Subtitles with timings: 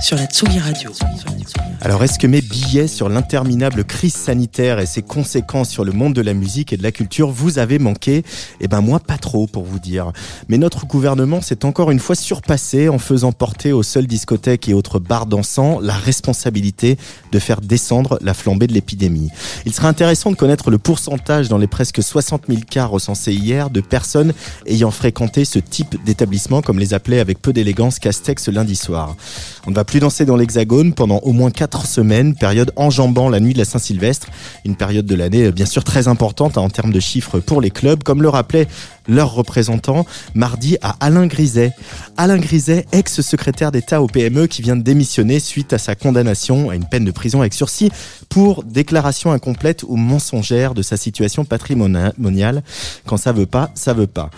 [0.00, 0.90] sur la Tsugi Radio.
[1.82, 6.14] Alors, est-ce que mes billets sur l'interminable crise sanitaire et ses conséquences sur le monde
[6.14, 8.22] de la musique et de la culture vous avez manqué?
[8.60, 10.12] Eh ben moi, pas trop, pour vous dire.
[10.48, 14.74] Mais notre gouvernement s'est encore une fois surpassé en faisant porter aux seules discothèques et
[14.74, 16.96] autres bars dansants la responsabilité
[17.32, 19.30] de faire descendre la flambée de l'épidémie.
[19.66, 23.70] Il serait intéressant de connaître le pourcentage dans les presque 60 000 cas recensés hier
[23.70, 24.32] de personnes
[24.66, 29.16] ayant fréquenté ce type d'établissement, comme les appelait avec peu d'élégance Castex lundi soir.
[29.66, 33.40] On ne va plus danser dans l'Hexagone pendant au moins 4 semaines, période enjambant la
[33.40, 34.28] nuit de la Saint-Sylvestre,
[34.64, 37.60] une période de l'année euh, bien sûr très importante hein, en termes de chiffres pour
[37.60, 38.68] les clubs, comme le rappelait
[39.08, 41.72] leur représentant mardi à Alain Griset.
[42.16, 46.76] Alain Griset, ex-secrétaire d'État au PME qui vient de démissionner suite à sa condamnation à
[46.76, 47.90] une peine de prison avec sursis
[48.28, 52.62] pour déclaration incomplète ou mensongère de sa situation patrimoniale.
[53.06, 54.30] Quand ça veut pas, ça veut pas.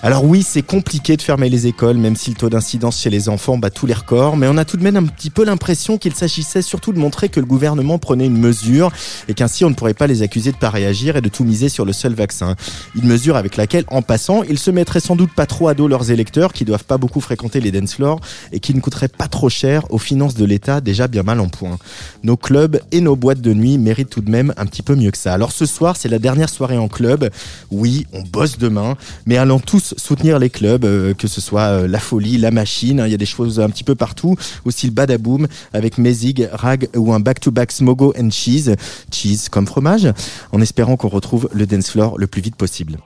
[0.00, 3.28] Alors oui, c'est compliqué de fermer les écoles, même si le taux d'incidence chez les
[3.28, 5.98] enfants bat tous les records, mais on a tout de même un petit peu l'impression
[5.98, 8.92] qu'il s'agissait surtout de montrer que le gouvernement prenait une mesure
[9.26, 11.68] et qu'ainsi on ne pourrait pas les accuser de pas réagir et de tout miser
[11.68, 12.54] sur le seul vaccin.
[12.94, 15.88] Une mesure avec laquelle, en passant, ils se mettraient sans doute pas trop à dos
[15.88, 18.20] leurs électeurs qui doivent pas beaucoup fréquenter les dance floors
[18.52, 21.48] et qui ne coûteraient pas trop cher aux finances de l'État déjà bien mal en
[21.48, 21.76] point.
[22.22, 25.10] Nos clubs et nos boîtes de nuit méritent tout de même un petit peu mieux
[25.10, 25.34] que ça.
[25.34, 27.30] Alors ce soir, c'est la dernière soirée en club.
[27.72, 31.88] Oui, on bosse demain, mais allons tous soutenir les clubs, euh, que ce soit euh,
[31.88, 34.86] La Folie, La Machine, hein, il y a des choses un petit peu partout, aussi
[34.86, 38.74] le Badaboom avec Mezig, Rag ou un back-to-back Smogo and Cheese,
[39.12, 40.08] cheese comme fromage,
[40.52, 42.98] en espérant qu'on retrouve le dance floor le plus vite possible.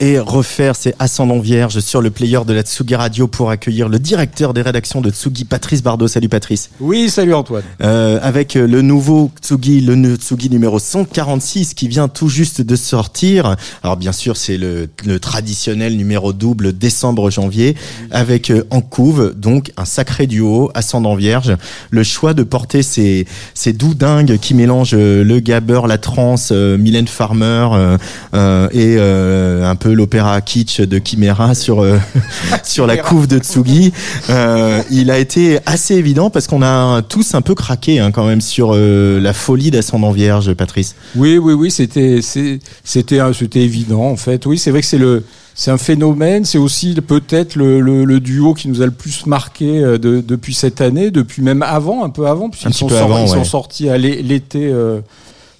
[0.00, 3.98] Et refaire, c'est Ascendant Vierge sur le player de la Tsugi Radio pour accueillir le
[3.98, 6.08] directeur des rédactions de Tsugi, Patrice Bardot.
[6.08, 6.70] Salut Patrice.
[6.80, 7.62] Oui, salut Antoine.
[7.82, 13.56] Euh, avec le nouveau Tsugi, le Tsugi numéro 146 qui vient tout juste de sortir.
[13.82, 17.76] Alors bien sûr, c'est le, le, traditionnel numéro double décembre-janvier
[18.10, 21.56] avec euh, en couve, donc un sacré duo, Ascendant Vierge.
[21.90, 26.50] Le choix de porter ces, ces doux dingues qui mélangent euh, le gabber, la trance,
[26.52, 27.96] euh, Mylène Farmer
[28.34, 31.98] euh, et un peu l'opéra kitsch de Chimera sur euh,
[32.64, 33.92] sur la couve de Tsugi.
[34.28, 38.26] Euh, il a été assez évident parce qu'on a tous un peu craqué hein, quand
[38.26, 40.94] même sur euh, la folie d'Ascendant Vierge, Patrice.
[41.16, 44.46] Oui, oui, oui, c'était c'était c'était évident en fait.
[44.46, 48.54] Oui, c'est vrai que c'est le c'est un phénomène, c'est aussi peut-être le, le, duo
[48.54, 52.28] qui nous a le plus marqué de, depuis cette année, depuis même avant, un peu
[52.28, 54.72] avant, puisqu'ils sont, ils sont sortis à l'été,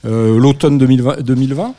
[0.04, 1.20] l'automne 2020.
[1.20, 1.74] 2020.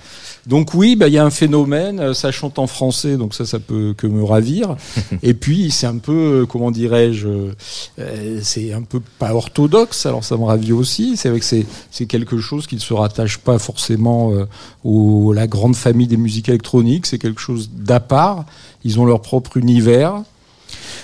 [0.48, 3.46] Donc oui, bah, il y a un phénomène, euh, ça chante en français, donc ça,
[3.46, 4.76] ça peut que me ravir.
[5.24, 7.28] Et puis c'est un peu, euh, comment dirais-je,
[8.00, 11.16] euh, c'est un peu pas orthodoxe, alors ça me ravit aussi.
[11.16, 15.48] C'est vrai que c'est, c'est quelque chose qui ne se rattache pas forcément à la
[15.48, 18.46] grande famille des musiques électroniques, c'est quelque chose d'à part.
[18.84, 20.24] Ils ont leur propre univers.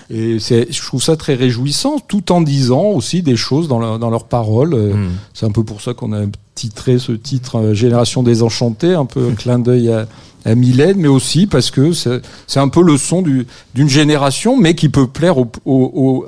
[0.09, 4.25] Et je trouve ça très réjouissant, tout en disant aussi des choses dans, dans leurs
[4.25, 4.75] paroles.
[4.75, 5.09] Hmm.
[5.33, 6.25] C'est un peu pour ça qu'on a
[6.55, 10.07] titré ce titre euh, Génération désenchantée, un peu un clin d'œil à,
[10.45, 14.89] à Mylène, mais aussi parce que c'est un peu le son d'une génération, mais qui
[14.89, 15.35] peut plaire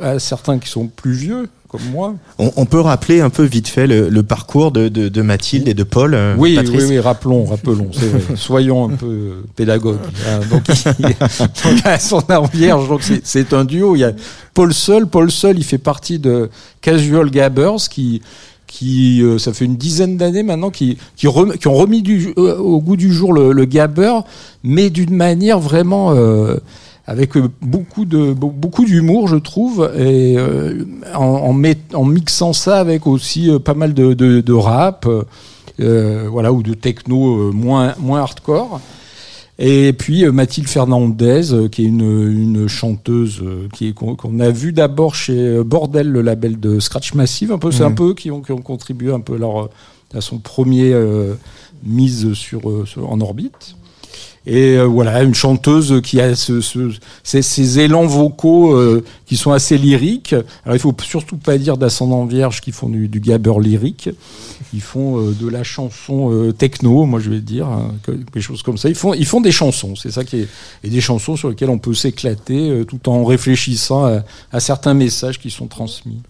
[0.02, 2.16] à certains qui sont plus vieux comme moi.
[2.40, 6.16] On, peut rappeler un peu vite fait le, parcours de, de, Mathilde et de Paul.
[6.16, 8.22] Euh, oui, oui, oui, rappelons, rappelons, c'est vrai.
[8.36, 10.00] Soyons un peu pédagogues.
[10.28, 10.64] Hein, donc,
[11.00, 13.96] il, son arme vierge, donc c'est un duo.
[13.96, 14.14] Il y a
[14.56, 15.06] Paul Seul.
[15.06, 16.50] Paul Seul, il fait partie de
[16.82, 18.22] Casual Gabbers, qui
[18.66, 21.28] qui euh, ça fait une dizaine d'années maintenant qui qui,
[21.60, 24.20] qui ont remis du, euh, au goût du jour le, le gabber
[24.64, 26.58] mais d'une manière vraiment euh,
[27.10, 30.38] avec beaucoup de beaucoup d'humour je trouve et
[31.16, 35.08] en, en, met, en, mixant ça avec aussi pas mal de, de, de rap
[35.78, 38.80] voilà ou de techno moins moins hardcore
[39.62, 44.50] et puis euh, Mathilde Fernandez, euh, qui est une, une chanteuse euh, qui qu'on a
[44.52, 48.32] vu d'abord chez Bordel, le label de Scratch Massive, un peu, c'est un peu qui
[48.32, 49.70] ont, qui ont contribué un peu leur,
[50.14, 50.96] à son premier
[51.84, 53.76] mise sur, sur, en orbite.
[54.46, 56.92] Et euh, voilà, une chanteuse qui a ce, ce,
[57.24, 60.34] ces, élans vocaux euh, qui sont assez lyriques.
[60.66, 64.10] Alors il faut surtout pas dire d'ascendant vierge qui font du, du gabber lyrique.
[64.74, 67.94] Ils font euh, de la chanson techno, moi je vais dire, hein,
[68.34, 68.90] des choses comme ça.
[68.90, 70.48] Ils font, ils font des chansons, c'est ça qui est,
[70.84, 75.40] et des chansons sur lesquelles on peut s'éclater tout en réfléchissant à, à, certains messages
[75.40, 76.22] qui sont transmis.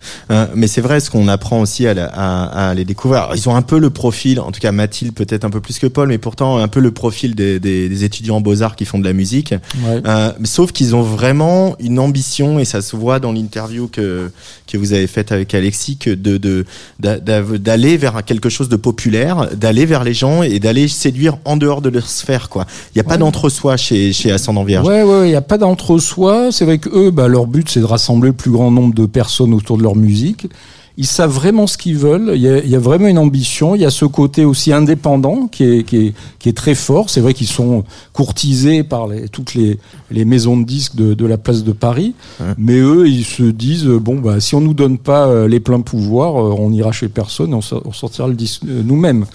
[0.56, 3.24] mais c'est vrai, ce qu'on apprend aussi à, à, à, les découvrir.
[3.24, 5.80] Alors, ils ont un peu le profil, en tout cas Mathilde peut-être un peu plus
[5.80, 8.86] que Paul, mais pourtant un peu le profil des, des, des étudiants en beaux-arts qui
[8.86, 9.54] font de la musique.
[9.86, 14.32] Euh, sauf qu'ils ont vraiment une ambition, et ça se voit dans l'interview que,
[14.68, 16.66] que vous avez faite avec Alexis, que de,
[17.00, 21.82] d'aller vers quelque chose de populaire, d'aller vers les gens et d'aller séduire en dehors
[21.82, 22.50] de leur sphère.
[22.50, 22.66] quoi.
[22.94, 24.88] Il n'y a pas d'entre-soi chez, chez Ascendant Vierge.
[24.88, 26.52] Ouais, ouais, il n'y a pas d'entre-soi.
[26.52, 29.06] C'est vrai que eux, bah, leur but, c'est de rassembler le plus grand nombre de
[29.06, 30.48] personnes autour de leur musique
[31.00, 32.34] ils savent vraiment ce qu'ils veulent.
[32.36, 33.74] Il y, a, il y, a, vraiment une ambition.
[33.74, 37.10] Il y a ce côté aussi indépendant qui est, qui est, qui est très fort.
[37.10, 39.80] C'est vrai qu'ils sont courtisés par les, toutes les,
[40.12, 42.16] les maisons de disques de, de la place de Paris.
[42.42, 42.48] Ouais.
[42.58, 45.80] Mais eux, ils se disent bon, bah, si on nous donne pas euh, les pleins
[45.80, 49.26] pouvoirs, euh, on n'ira chez personne, on, on sortira le disque nous-mêmes.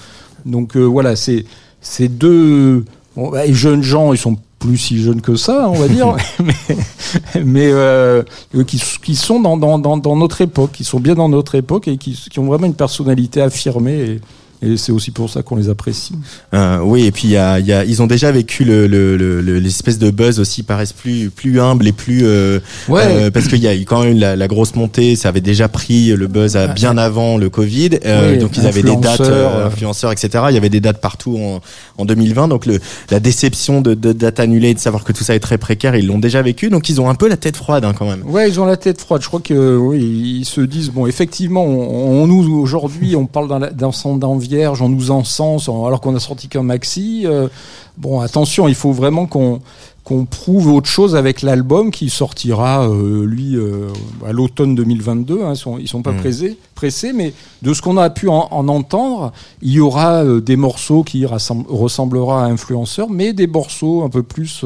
[0.45, 1.47] Donc euh, voilà, c'est
[1.81, 2.85] ces deux
[3.17, 6.17] bon, bah, les jeunes gens, ils sont plus si jeunes que ça, on va dire,
[6.43, 8.23] mais, mais euh,
[8.67, 11.99] qui, qui, sont dans, dans, dans, notre époque, qui sont bien dans notre époque et
[11.99, 14.01] qui, qui ont vraiment une personnalité affirmée.
[14.01, 14.21] Et,
[14.65, 16.15] et c'est aussi pour ça qu'on les apprécie.
[16.55, 19.41] Euh, oui, et puis y a, y a, ils ont déjà vécu le, le, le,
[19.59, 22.23] l'espèce de buzz aussi, paraissent plus, plus humbles et plus.
[22.25, 23.03] Euh, ouais.
[23.05, 25.69] euh, parce qu'il y a eu quand même la, la, grosse montée, ça avait déjà
[25.69, 27.91] pris le buzz à bien avant le Covid.
[28.05, 30.45] Euh, oui, donc ils avaient des dates, euh, influenceurs, etc.
[30.49, 31.61] Il y avait des dates partout en,
[31.99, 32.49] en 2020.
[32.49, 32.81] Donc le,
[33.11, 36.07] la déception de, de dates annulées, de savoir que tout ça est très précaire, ils
[36.07, 36.71] l'ont déjà vécu.
[36.71, 38.23] Donc ils ont un peu la tête froide hein, quand même.
[38.27, 39.23] Ouais, ils ont la tête froide.
[39.23, 43.49] Je crois que oui, ils se disent bon, effectivement, on, on nous aujourd'hui, on parle
[43.49, 47.23] d'envie vierge, on nous encense alors qu'on a sorti qu'un maxi.
[47.25, 47.49] Euh,
[47.97, 49.61] bon, attention, il faut vraiment qu'on
[50.05, 53.89] qu'on prouve autre chose avec l'album qui sortira euh, lui euh,
[54.27, 55.43] à l'automne 2022.
[55.43, 56.19] Hein, ils sont, ils sont pas mmh.
[56.19, 57.33] pressés, pressés, mais
[57.63, 59.33] de ce qu'on a pu en, en, entendre,
[59.63, 64.23] il y aura euh, des morceaux qui ressemblera à influenceurs, mais des morceaux un peu
[64.23, 64.65] plus,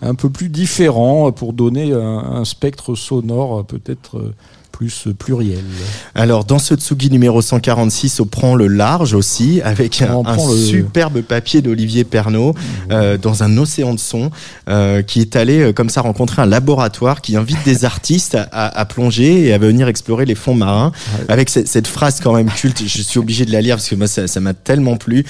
[0.00, 4.32] un peu plus différents pour donner un, un spectre sonore peut-être
[4.78, 5.64] plus pluriel.
[6.14, 10.56] Alors dans ce Tsugi numéro 146, on prend le large aussi avec un, un le...
[10.56, 12.92] superbe papier d'Olivier Pernaud mmh.
[12.92, 14.30] euh, dans un océan de son
[14.68, 18.68] euh, qui est allé euh, comme ça rencontrer un laboratoire qui invite des artistes à,
[18.78, 21.24] à, plonger et à venir explorer les fonds marins ouais.
[21.28, 22.80] avec cette, cette, phrase quand même culte.
[22.86, 25.24] Je suis obligé de la lire parce que moi ça m'a tellement plu.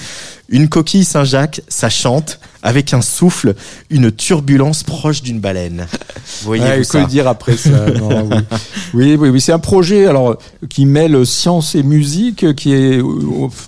[0.49, 3.55] Une coquille Saint-Jacques, ça chante avec un souffle,
[3.89, 5.87] une turbulence proche d'une baleine.
[6.41, 8.37] Vous voyez ouais, que dire après ça non, oui.
[8.93, 10.37] oui, oui, oui, c'est un projet alors
[10.69, 13.01] qui mêle science et musique, qui est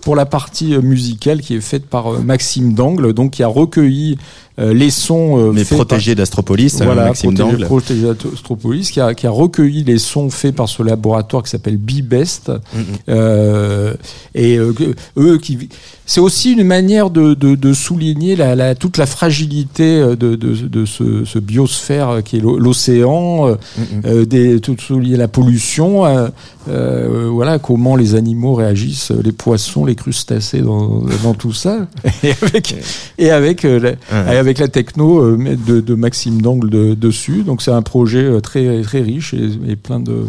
[0.01, 4.17] pour la partie musicale qui est faite par Maxime Dangle, donc qui a recueilli
[4.59, 6.17] euh, les sons euh, mais protégés par...
[6.21, 10.67] d'Astropolis voilà, Maxime protégé, protégé d'Astropolis qui a, qui a recueilli les sons faits par
[10.67, 12.83] ce laboratoire qui s'appelle Bibest mm -hmm.
[13.09, 13.93] euh,
[14.35, 14.73] et euh,
[15.17, 15.69] eux qui
[16.05, 21.23] c'est aussi une manière de, de, de souligner la, la, toute la fragilité de, ce,
[21.23, 24.35] ce, biosphère qui est l'océan, mm -hmm.
[24.35, 26.27] euh, tout souligner la pollution, euh,
[26.69, 31.87] euh, voilà comment les animaux réagissent, les poissons, les crustacés dans, dans tout ça,
[32.23, 32.75] et avec,
[33.17, 33.97] et avec, euh, la, ouais.
[34.41, 37.43] Avec la techno euh, de, de Maxime Dangle de, dessus.
[37.43, 40.25] Donc c'est un projet euh, très riche et plein de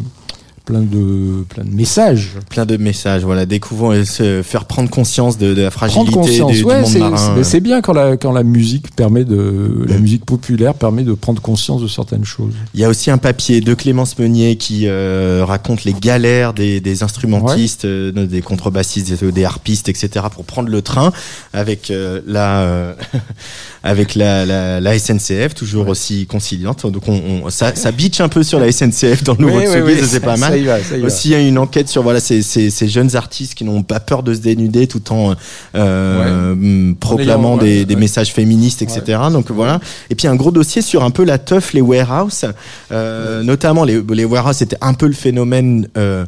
[0.72, 5.36] plein de plein de messages plein de messages voilà découvrons et se faire prendre conscience
[5.36, 8.32] de, de la fragilité conscience, du, ouais, du monde marin c'est bien quand la quand
[8.32, 10.00] la musique permet de la mmh.
[10.00, 13.60] musique populaire permet de prendre conscience de certaines choses il y a aussi un papier
[13.60, 17.90] de Clémence Meunier qui euh, raconte les galères des, des instrumentistes ouais.
[17.90, 21.12] euh, des contrebassistes des, des, harpistes etc pour prendre le train
[21.52, 22.96] avec euh, la
[23.82, 25.90] avec la, la, la SNCF toujours ouais.
[25.90, 29.40] aussi conciliante donc on, on ça, ça bitch un peu sur la SNCF dans le
[29.40, 31.58] nouveau oui, oui, c'est pas mal y va, ça y aussi il y a une
[31.58, 34.86] enquête sur voilà ces, ces, ces jeunes artistes qui n'ont pas peur de se dénuder
[34.86, 35.34] tout en
[35.74, 36.94] euh, ouais.
[36.98, 39.80] proclamant des, ouais, des messages féministes etc donc voilà.
[40.10, 42.44] Et puis un gros dossier sur un peu la teuf les warehouse
[42.90, 46.24] euh, notamment les, les warehouse c'était un peu le phénomène euh,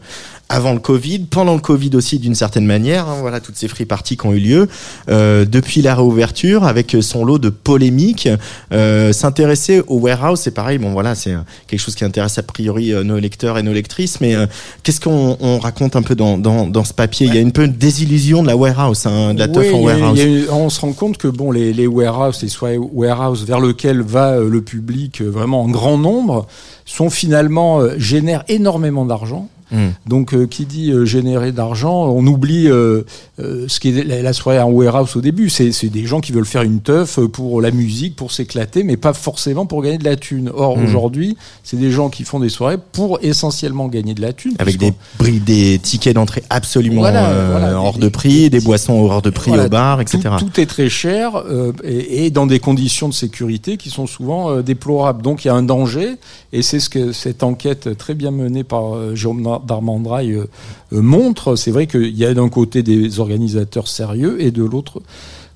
[0.48, 3.08] avant le Covid, pendant le Covid aussi d'une certaine manière.
[3.08, 4.68] Hein, voilà toutes ces free parties qui ont eu lieu
[5.08, 8.28] euh, depuis la réouverture, avec son lot de polémiques.
[8.72, 10.78] Euh, S'intéresser au warehouse, c'est pareil.
[10.78, 11.34] Bon voilà, c'est
[11.66, 14.20] quelque chose qui intéresse a priori euh, nos lecteurs et nos lectrices.
[14.20, 14.46] Mais euh,
[14.82, 17.26] qu'est-ce qu'on raconte un peu dans, dans, dans, ce papier?
[17.26, 19.74] Il y a une peu une désillusion de la warehouse, hein, de la teuf oui,
[19.74, 20.20] en warehouse.
[20.50, 24.02] A, on se rend compte que bon, les, les warehouses, les soirées warehouse vers lequel
[24.02, 26.46] va euh, le public vraiment en grand nombre,
[26.84, 29.88] sont finalement génèrent énormément d'argent Mmh.
[30.06, 33.02] Donc, euh, qui dit euh, générer d'argent, on oublie euh,
[33.38, 35.48] ce qui est la, la, soirée en warehouse au début.
[35.48, 39.12] C'est des gens qui veulent faire une teuf pour la musique, pour s'éclater, mais pas
[39.12, 40.50] forcément pour gagner de la thune.
[40.54, 40.84] Or, mmh.
[40.84, 44.54] aujourd'hui, c'est des gens qui font des soirées pour essentiellement gagner de la thune.
[44.58, 44.92] Avec des,
[45.40, 49.30] des tickets d'entrée absolument voilà, voilà, hors des, de prix, des, des boissons hors de
[49.30, 50.20] prix voilà, au bar, etc.
[50.38, 51.42] Tout, tout est très cher
[51.82, 55.22] et, et, dans des conditions de sécurité qui sont souvent déplorables.
[55.22, 56.16] Donc, il y a un danger
[56.52, 60.44] et c'est ce que cette enquête très bien menée par Jérôme d'Armandrail euh,
[60.92, 61.56] euh, montre.
[61.56, 65.02] C'est vrai qu'il y a d'un côté des organisateurs sérieux et de l'autre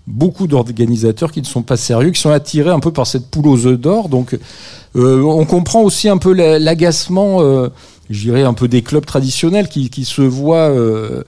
[0.09, 3.47] beaucoup d'organisateurs qui ne sont pas sérieux, qui sont attirés un peu par cette poule
[3.47, 4.09] aux œufs d'or.
[4.09, 4.37] Donc
[4.97, 7.69] euh, on comprend aussi un peu l'agacement, euh,
[8.11, 10.71] je dirais, un peu des clubs traditionnels qui, qui se voient...
[10.71, 11.23] Euh,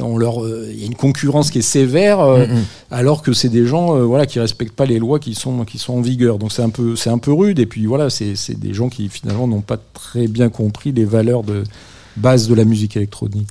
[0.00, 2.62] on leur, il y a une concurrence qui est sévère, mm -hmm.
[2.90, 5.94] alors que c'est des gens, voilà, qui respectent pas les lois qui sont qui sont
[5.98, 6.38] en vigueur.
[6.38, 7.60] Donc c'est un peu c'est un peu rude.
[7.60, 11.44] Et puis voilà, c'est des gens qui finalement n'ont pas très bien compris les valeurs
[11.44, 11.62] de
[12.16, 13.48] base de la musique électronique.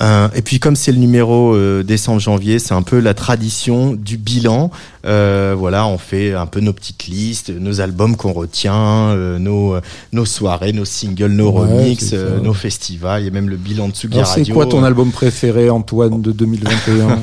[0.00, 4.16] Euh, et puis comme c'est le numéro euh, décembre-janvier, c'est un peu la tradition du
[4.16, 4.70] bilan.
[5.04, 9.76] Euh, voilà, on fait un peu nos petites listes, nos albums qu'on retient, nos,
[10.12, 13.26] nos soirées, nos singles, nos Ouais, remixes, nos festivals.
[13.26, 14.54] A même le bilan de Tsugi Alors, c'est Radio.
[14.54, 17.20] quoi ton album préféré, Antoine, de 2021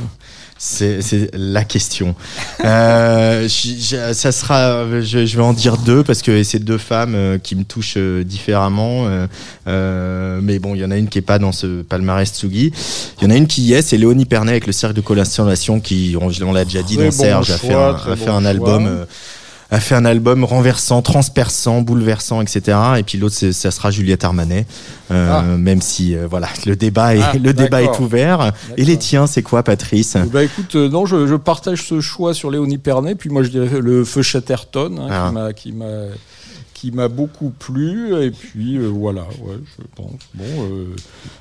[0.61, 2.15] C'est la question.
[2.65, 6.77] Euh, j- j- ça sera, je, je vais en dire deux parce que c'est deux
[6.77, 9.07] femmes euh, qui me touchent euh, différemment.
[9.07, 9.27] euh,
[9.67, 12.73] euh, mais bon, il y en a une qui est pas dans ce palmarès Tsugi.
[13.19, 15.01] Il y en a une qui y est, c'est Léonie Pernet avec le cercle de
[15.01, 18.35] collaboration qui, on, on l'a déjà dit, bon Serge a fait un, a fait bon
[18.35, 19.05] un album.
[19.71, 22.77] A fait un album renversant, transperçant, bouleversant, etc.
[22.97, 24.65] Et puis l'autre, ça sera Juliette Armanet,
[25.11, 25.41] euh, Ah.
[25.43, 28.51] même si euh, voilà, le débat est Ah, le débat est ouvert.
[28.77, 30.17] Et les tiens, c'est quoi, Patrice?
[30.33, 33.49] Bah écoute, euh, non, je, je partage ce choix sur Léonie Pernet, puis moi je
[33.49, 35.27] dirais le feu Chatterton, hein, Ah.
[35.27, 36.13] qui m'a qui m'a
[36.73, 40.13] qui m'a beaucoup plu, et puis euh, voilà, ouais, je pense.
[40.33, 40.95] Bon, euh,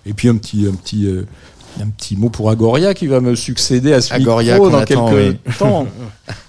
[0.04, 1.26] et puis un petit un petit euh,
[1.80, 5.08] un petit mot pour Agoria qui va me succéder à ce Agoria micro dans attend,
[5.11, 5.87] quelques temps.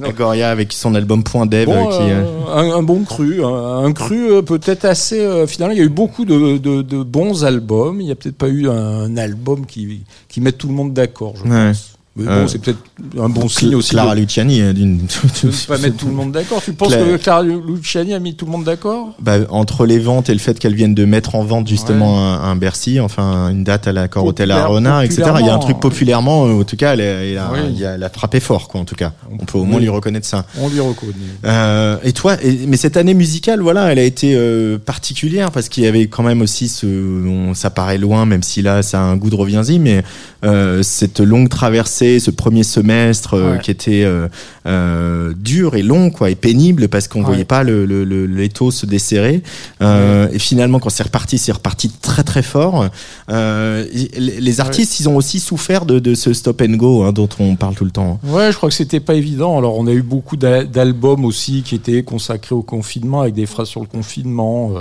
[0.18, 3.44] Goria avec son album Point Dev Bon, euh, qui, euh, euh, un, un bon cru,
[3.44, 5.20] un, un cru peut-être assez.
[5.20, 8.02] euh, finalement, il y a eu beaucoup de, de- de bons albums.
[8.02, 11.34] Il n'y a peut-être pas eu un, album qui, qui mette tout le monde d'accord,
[11.38, 11.68] je Ouais.
[11.70, 11.96] pense.
[12.20, 12.80] Mais Euh, bon, c'est peut-être
[13.20, 15.04] un bon signe aussi Clara de, Luciani euh, d'une de
[15.48, 16.62] ne pas mettre tout le monde d'accord.
[16.64, 19.16] Tu penses Cla- que Clara Luciani a mis tout le monde d'accord?
[19.20, 22.42] Bah, entre les ventes et le fait qu'elle vienne de mettre en vente justement un,
[22.52, 25.24] un Bercy, enfin une date à l'accord Hôtel Populaire- Renard, etc.
[25.40, 27.60] Il y a un truc populairement, euh, en tout cas, elle, a- elle a, Oui.
[27.72, 28.82] il y a- elle a frappé fort, quoi.
[28.82, 29.84] En tout cas, on peut au moins Oui.
[29.84, 30.46] lui reconnaître ça.
[30.60, 31.14] On lui reconnaît.
[31.46, 35.70] Euh, et toi, et- mais cette année musicale, voilà, elle a été euh, particulière parce
[35.70, 39.00] qu'il y avait quand même aussi ce, on, ça paraît loin, même si là, ça
[39.00, 40.04] a un goût de reviens-y, mais
[40.44, 43.60] euh, cette longue traversée, ce premier semestre euh, Ouais.
[43.62, 44.28] qui était euh,
[44.66, 47.26] euh, dur et long, quoi, et pénible parce qu'on Ouais.
[47.26, 49.44] voyait pas le, le, le- l'étau se desserrer.
[49.82, 52.88] Et finalement, quand c'est reparti, c'est reparti très très fort.
[53.28, 57.56] Les artistes, ils ont aussi souffert de, de ce stop and go hein, dont on
[57.56, 58.20] parle tout le temps.
[58.24, 59.58] Ouais, je crois que c'était pas évident.
[59.58, 63.46] Alors, on a eu beaucoup d'a- d'albums aussi qui étaient consacrés au confinement, avec des
[63.46, 64.72] phrases sur le confinement.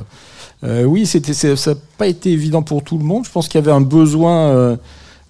[0.64, 3.24] Euh, oui, c'était, ça n'a pas été évident pour tout le monde.
[3.24, 4.76] Je pense qu'il y avait un besoin euh,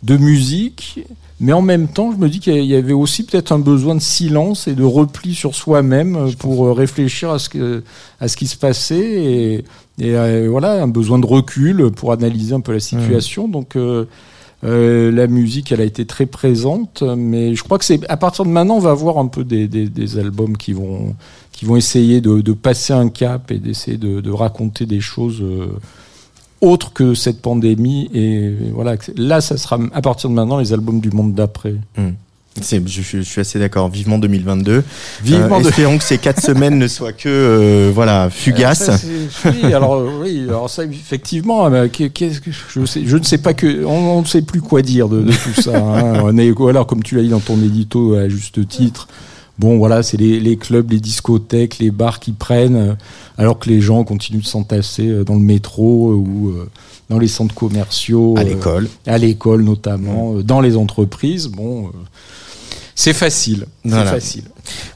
[0.02, 1.04] de musique,
[1.40, 4.00] mais en même temps, je me dis qu'il y avait aussi peut-être un besoin de
[4.00, 7.82] silence et de repli sur soi-même euh, pour euh, réfléchir à ce, que,
[8.20, 9.64] à ce qui se passait et,
[10.00, 13.48] et euh, voilà, un besoin de recul pour analyser un peu la situation.
[13.48, 14.06] Donc, euh,
[14.64, 18.44] euh, la musique, elle a été très présente, mais je crois que c'est à partir
[18.44, 21.14] de maintenant, on va avoir un peu des, des, des albums qui vont
[21.52, 25.42] qui vont essayer de, de passer un cap et d'essayer de, de raconter des choses
[26.62, 28.10] euh, autres que cette pandémie.
[28.14, 31.74] Et voilà, là, ça sera à partir de maintenant les albums du monde d'après.
[32.60, 33.88] C'est, je, suis assez d'accord.
[33.88, 34.82] Vivement 2022.
[35.22, 38.84] Vivement Euh, de- Espérons que ces quatre semaines ne soient que euh, voilà fugaces.
[38.86, 43.16] Ça, c'est- oui, alors euh, oui, alors ça effectivement, qu'est- qu'est-ce que je sais, je
[43.16, 45.76] ne sais pas que, on, ne sait plus quoi dire de, de tout ça.
[45.78, 46.34] hein.
[46.68, 49.06] Alors comme tu l'as dit dans ton édito à juste titre.
[49.58, 52.94] Bon, voilà, c'est les, les clubs, les discothèques, les bars qui prennent, euh,
[53.38, 56.54] alors que les gens continuent de s'entasser euh, dans le métro euh, ou
[57.10, 58.88] dans les centres commerciaux, À l'école.
[59.06, 61.48] à l'école notamment, dans les entreprises.
[61.48, 61.90] Bon,
[63.00, 64.10] c'est facile, c'est Voilà.
[64.10, 64.42] facile.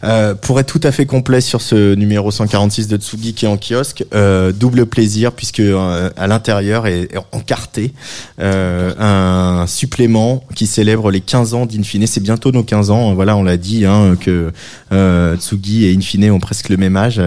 [0.05, 3.49] Euh, pour être tout à fait complet sur ce numéro 146 de Tsugi qui est
[3.49, 7.95] en kiosque, euh, double plaisir puisque euh, à l'intérieur est, est encarté
[8.39, 12.07] euh, un supplément qui célèbre les 15 ans d'Infine.
[12.07, 13.15] C'est bientôt nos 15 ans.
[13.15, 14.53] Voilà, on l'a dit hein, que
[14.93, 17.23] euh, Tsugi et Infine ont presque le même âge,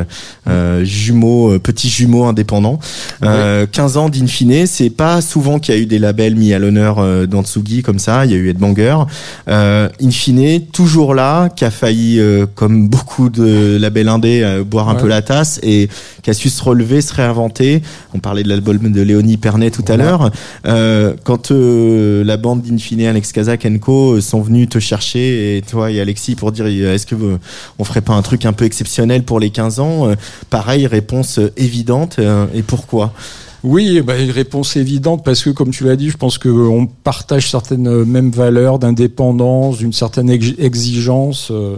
[0.48, 2.78] euh, jumeaux, euh, petits jumeaux indépendants.
[3.24, 6.60] Euh, 15 ans d'Infine, c'est pas souvent qu'il y a eu des labels mis à
[6.60, 8.26] l'honneur euh, dans Tsugi comme ça.
[8.26, 8.98] Il y a eu Headbanger.
[9.48, 14.90] Euh, Infine, toujours là, qui a failli, euh, comme beaucoup de labels indés, euh, boire
[14.90, 15.02] un Ouais.
[15.02, 15.90] peu la tasse et
[16.24, 17.82] qui a su se relever, se réinventer.
[18.14, 20.32] On parlait de l'album de Léonie Pernet tout à l'heure.
[20.66, 26.00] Euh, quand la bande d'Infine, Alex Kazak Co sont venus te chercher et toi et
[26.02, 27.38] Alexis pour dire est-ce que vous-
[27.80, 30.10] on ferait pas un truc un peu exceptionnel pour les 15 ans
[30.50, 32.20] Pareil, réponse évidente.
[32.54, 33.14] et pourquoi?
[33.68, 37.50] Oui, bah, une réponse évidente parce que, comme tu l'as dit, je pense qu'on partage
[37.50, 41.78] certaines euh, mêmes valeurs d'indépendance, d'une certaine ex- exigence euh,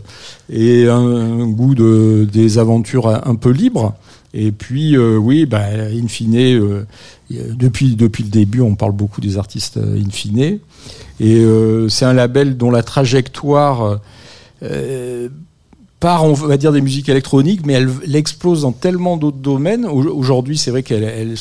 [0.51, 3.93] et un, goût de, des aventures un peu libres.
[4.33, 6.83] Et puis, euh, oui, bah, in fine, euh,
[7.31, 10.59] depuis, le début, on parle beaucoup des artistes euh, in fine.
[11.21, 13.99] Et euh, c'est un label dont la trajectoire
[14.61, 15.29] euh,
[16.01, 19.85] part, on va dire, des musiques électroniques, mais elle, elle explose dans tellement d'autres domaines.
[19.85, 21.35] Au- Aujourd'hui, c'est vrai qu'elle elle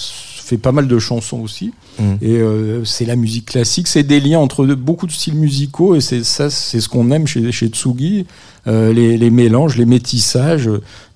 [0.47, 1.73] fais pas mal de chansons aussi.
[1.99, 2.03] Mm.
[2.23, 6.01] Et euh, c'est la musique classique, c'est des liens entre beaucoup de styles musicaux et
[6.01, 8.27] c'est ça, c'est ce qu'on aime chez, chez Tsugi.
[8.69, 10.69] Euh, les, les mélanges, les métissages,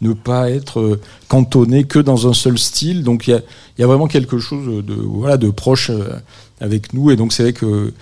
[0.03, 3.03] ne pas être euh, cantonné que dans un seul style.
[3.03, 3.41] Donc il y a,
[3.79, 6.11] y a vraiment quelque chose de voilà de proche euh,
[6.61, 7.11] avec nous.
[7.11, 7.93] Et donc c'est vrai que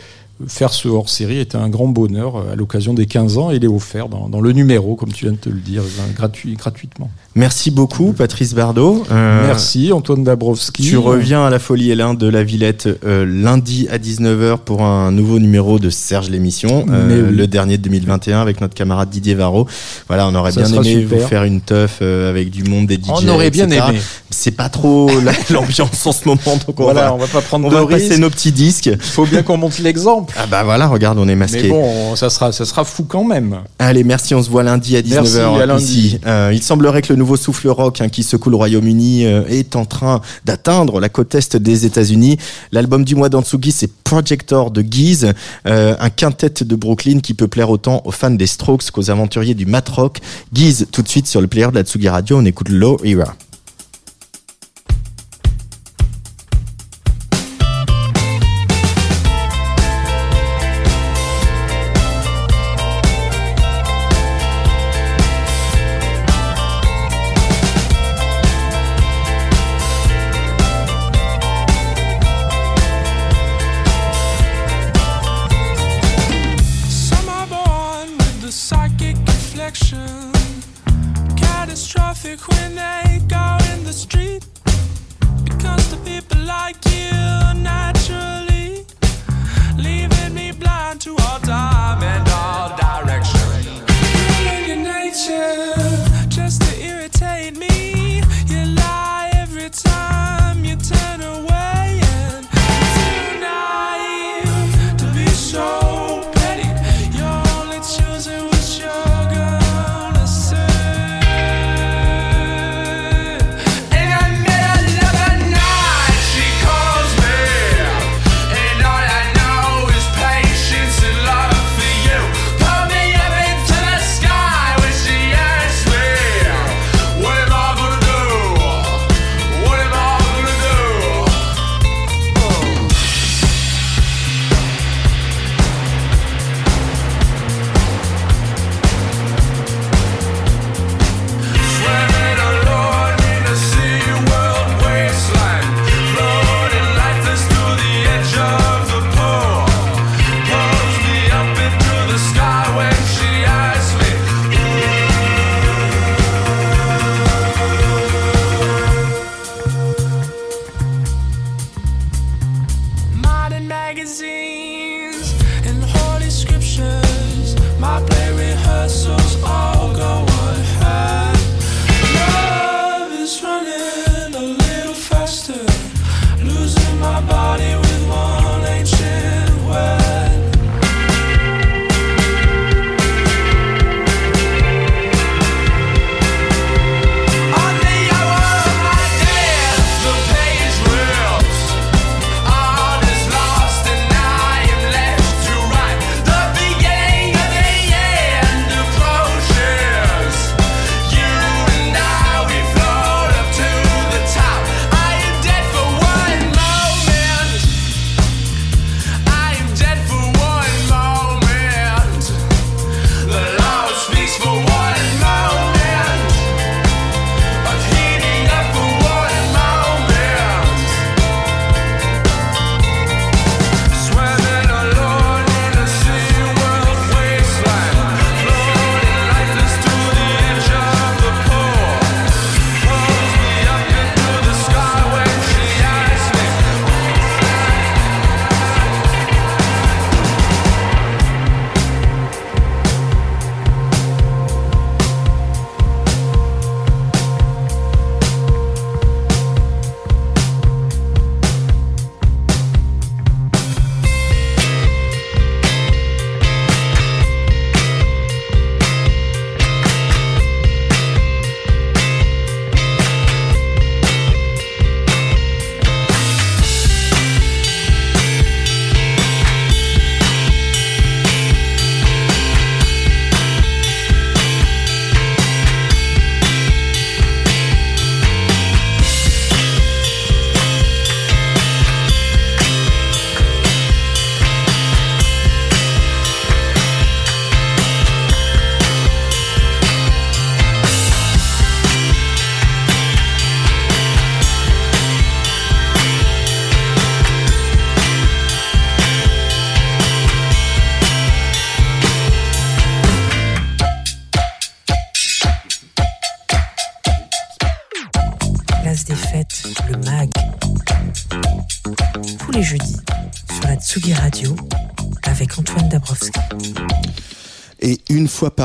[0.46, 3.64] faire ce hors-série était un grand bonheur euh, à l'occasion des 15 ans et il
[3.64, 6.55] est offert dans, dans le numéro, comme tu viens de te le dire, euh, gratuit,
[6.55, 7.11] gratuitement.
[7.35, 9.05] Merci beaucoup, Patrice Bardot.
[9.11, 10.83] Euh, Merci Antoine Dabrowski.
[10.83, 15.11] Tu reviens à la Folie L1 de la Villette euh, lundi à 19h pour un
[15.12, 17.37] nouveau numéro de Serge l'émission, euh, oui.
[17.37, 19.66] le dernier de 2021 avec notre camarade Didier Varro.
[20.09, 21.18] Voilà, on aurait Ça bien aimé super.
[21.18, 23.09] vous faire une teuf avec du monde des DJ.
[23.11, 23.98] On aurait bien aimé.
[24.31, 27.40] C'est pas trop la- l'ambiance en ce moment, donc on Voilà, va, on va pas
[27.40, 28.87] prendre on de va passer nos petits disques.
[28.87, 30.28] Il faut bien qu'on monte l'exemple.
[30.37, 31.62] Ah bah voilà, regarde, on est masqué.
[31.64, 33.61] Mais bon, ça sera, ça sera fou quand même.
[33.79, 35.85] Allez, merci, on se voit lundi à 19h Merci, à lundi.
[35.85, 36.21] ici.
[36.27, 39.77] Euh, il semblerait que le nouveau souffle rock hein, qui secoue le Royaume-Uni euh, est
[39.77, 42.38] en train d'atteindre la côte est des États-Unis.
[42.73, 45.33] L'album du mois d'Antsugi, c'est Projector de Guise,
[45.67, 49.55] euh, un quintet de Brooklyn qui peut plaire autant aux fans des Strokes qu'aux aventuriers
[49.55, 50.19] du mat rock.
[50.53, 53.35] Guise, tout de suite sur le player de la Tsugi Radio, on écoute Low Era.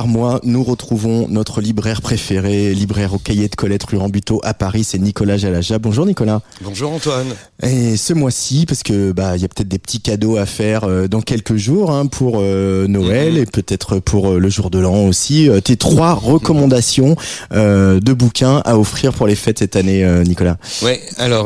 [0.03, 4.53] Par mois, nous retrouvons notre libraire préféré, libraire au cahier de Colette rue Rambuteau à
[4.53, 5.79] Paris, c'est Nicolas Jalaja.
[5.79, 6.41] Bonjour Nicolas.
[6.61, 7.27] Bonjour Antoine.
[7.65, 10.83] Et ce mois-ci, parce que bah il y a peut-être des petits cadeaux à faire
[10.83, 13.37] euh, dans quelques jours hein, pour euh, Noël Mhm.
[13.39, 15.47] et peut-être pour euh, le jour de l'an aussi.
[15.63, 17.15] Tes trois recommandations
[17.51, 20.57] de bouquins à offrir pour les fêtes cette année, Nicolas.
[20.81, 21.45] Ouais, alors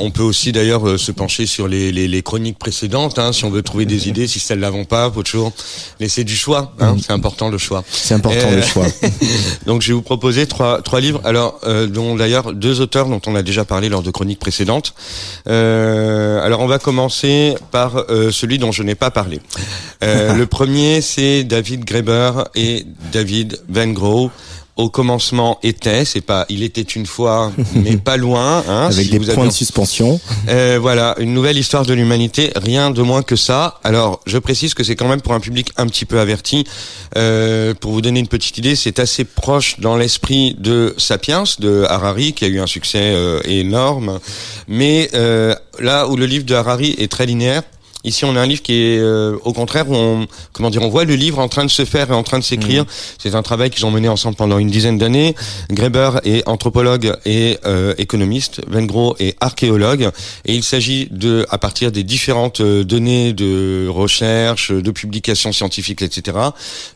[0.00, 3.50] on peut aussi d'ailleurs se pencher sur les, les, les chroniques précédentes, hein, si on
[3.50, 5.52] veut trouver des idées, si celles l'avont pas, faut toujours
[6.00, 6.72] laisser du choix.
[6.80, 7.75] Hein, C'est important le choix.
[7.90, 8.86] C'est important Euh, le choix.
[9.66, 13.20] Donc je vais vous proposer trois trois livres, alors euh, dont d'ailleurs deux auteurs dont
[13.26, 14.94] on a déjà parlé lors de chroniques précédentes.
[15.48, 19.40] Euh, alors on va commencer par euh, celui dont je n'ai pas parlé.
[20.02, 24.30] Euh, le premier c'est David Graeber et David Van Gogh.
[24.76, 28.62] Au commencement était, c'est pas, il était une fois, mais pas loin.
[28.68, 30.20] Hein, Avec si des vous points avez- de suspension.
[30.48, 33.80] euh, voilà, une nouvelle histoire de l'humanité, rien de moins que ça.
[33.84, 36.64] Alors, je précise que c'est quand même pour un public un petit peu averti.
[37.16, 41.84] Euh, pour vous donner une petite idée, c'est assez proche dans l'esprit de Sapiens de
[41.88, 44.18] Harari, qui a eu un succès euh, énorme.
[44.68, 47.62] Mais euh, là où le livre de Harari est très linéaire.
[48.04, 51.04] Ici, on a un livre qui est, euh, au contraire, on, comment dire, on voit
[51.04, 52.84] le livre en train de se faire et en train de s'écrire.
[53.18, 55.34] C'est un travail qu'ils ont mené ensemble pendant une dizaine d'années.
[55.70, 60.10] Greber est anthropologue et euh, économiste, Van Gogh est archéologue,
[60.44, 66.02] et il s'agit de, à partir des différentes euh, données de recherche, de publications scientifiques,
[66.02, 66.36] etc.,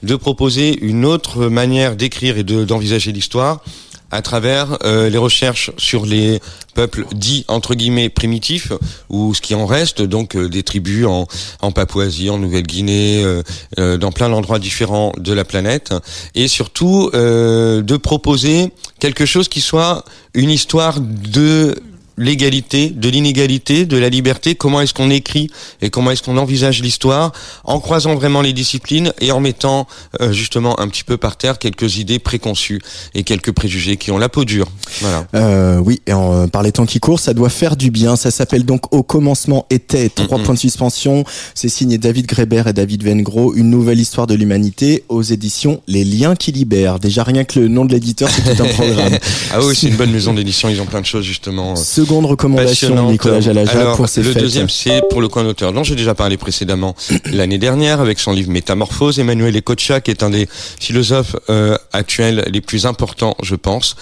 [0.04, 3.62] de proposer une autre manière d'écrire et de- d'envisager l'histoire
[4.10, 6.40] à travers euh, les recherches sur les
[6.74, 8.72] peuples dits entre guillemets primitifs
[9.08, 11.26] ou ce qui en reste donc euh, des tribus en,
[11.60, 13.42] en Papouasie, en Nouvelle-Guinée, euh,
[13.78, 15.94] euh, dans plein d'endroits différents de la planète
[16.34, 21.74] et surtout euh, de proposer quelque chose qui soit une histoire de
[22.20, 25.50] l'égalité, de l'inégalité, de la liberté, comment est-ce qu'on écrit
[25.82, 27.32] et comment est-ce qu'on envisage l'histoire
[27.64, 29.88] en croisant vraiment les disciplines et en mettant
[30.20, 32.80] euh, justement un petit peu par terre quelques idées préconçues
[33.14, 34.66] et quelques préjugés qui ont la peau dure.
[35.00, 35.26] Voilà.
[35.34, 38.16] Euh, oui, et en, par les temps qui courent, ça doit faire du bien.
[38.16, 41.24] Ça s'appelle donc Au commencement était, trois points de suspension.
[41.54, 46.04] C'est signé David Greber et David Gogh, une nouvelle histoire de l'humanité aux éditions Les
[46.04, 46.98] Liens qui libèrent.
[46.98, 49.16] Déjà rien que le nom de l'éditeur, c'est tout un programme.
[49.52, 51.72] Ah oui, c'est une bonne maison d'édition, ils ont plein de choses justement.
[51.72, 51.76] euh,
[52.10, 53.08] Seconde recommandation.
[53.08, 54.42] Nicolas Jalaja, Alors, pour ces le fêtes.
[54.42, 56.96] deuxième, c'est pour le coin d'auteur dont j'ai déjà parlé précédemment
[57.32, 59.20] l'année dernière avec son livre Métamorphose.
[59.20, 60.48] Emmanuel Ecocha, qui est un des
[60.80, 63.94] philosophes euh, actuels les plus importants, je pense.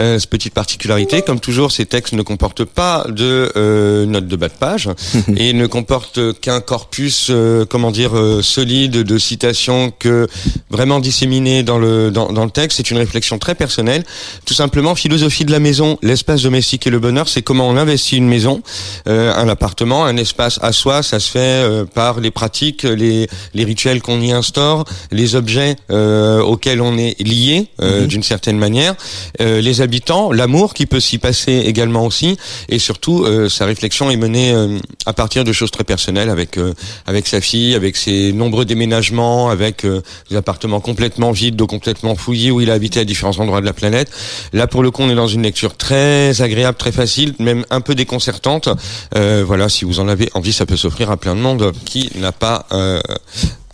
[0.00, 4.48] Euh, petite particularité, comme toujours, ces textes ne comportent pas de euh, notes de bas
[4.48, 4.88] de page
[5.36, 10.28] et ne comportent qu'un corpus, euh, comment dire, euh, solide de citations que
[10.70, 12.76] vraiment disséminées dans le dans, dans le texte.
[12.76, 14.04] C'est une réflexion très personnelle.
[14.44, 18.16] Tout simplement, philosophie de la maison, l'espace domestique et le bonheur, c'est comment on investit
[18.16, 18.62] une maison,
[19.08, 21.02] euh, un appartement, un espace à soi.
[21.02, 25.76] Ça se fait euh, par les pratiques, les, les rituels qu'on y instaure, les objets
[25.90, 28.94] euh, auxquels on est lié euh, d'une certaine manière,
[29.40, 32.36] euh, les habitants, l'amour qui peut s'y passer également aussi,
[32.68, 36.58] et surtout euh, sa réflexion est menée euh, à partir de choses très personnelles avec
[36.58, 36.74] euh,
[37.06, 42.16] avec sa fille, avec ses nombreux déménagements, avec euh, des appartements complètement vides, donc complètement
[42.16, 44.10] fouillis où il a habité à différents endroits de la planète.
[44.52, 47.80] Là, pour le coup, on est dans une lecture très agréable, très facile, même un
[47.80, 48.68] peu déconcertante.
[49.16, 52.10] Euh, voilà, si vous en avez envie, ça peut s'offrir à plein de monde qui
[52.16, 53.00] n'a pas euh,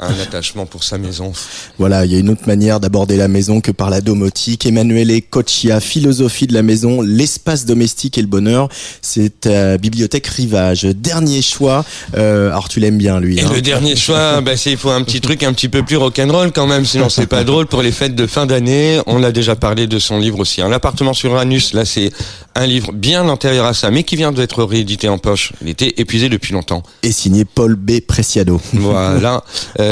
[0.03, 1.33] un attachement pour sa maison.
[1.79, 4.67] Voilà, il y a une autre manière d'aborder la maison que par la domotique.
[4.67, 8.69] Emanuele Coccia, philosophie de la maison, l'espace domestique et le bonheur.
[9.01, 10.83] C'est à Bibliothèque Rivage.
[10.83, 11.85] Dernier choix.
[12.17, 13.39] Euh, alors tu l'aimes bien lui.
[13.39, 13.51] Et hein.
[13.55, 16.51] le dernier choix, bah, c'est il faut un petit truc un petit peu plus rock'n'roll
[16.53, 19.01] quand même, sinon c'est pas drôle pour les fêtes de fin d'année.
[19.07, 20.63] On a déjà parlé de son livre aussi.
[20.63, 22.11] Un appartement sur Uranus, là c'est
[22.55, 25.53] un livre bien antérieur à ça, mais qui vient d'être réédité en poche.
[25.63, 26.83] Il était épuisé depuis longtemps.
[27.03, 28.01] Et signé Paul B.
[28.01, 28.61] Preciado.
[28.73, 29.45] Voilà.
[29.79, 29.92] Euh,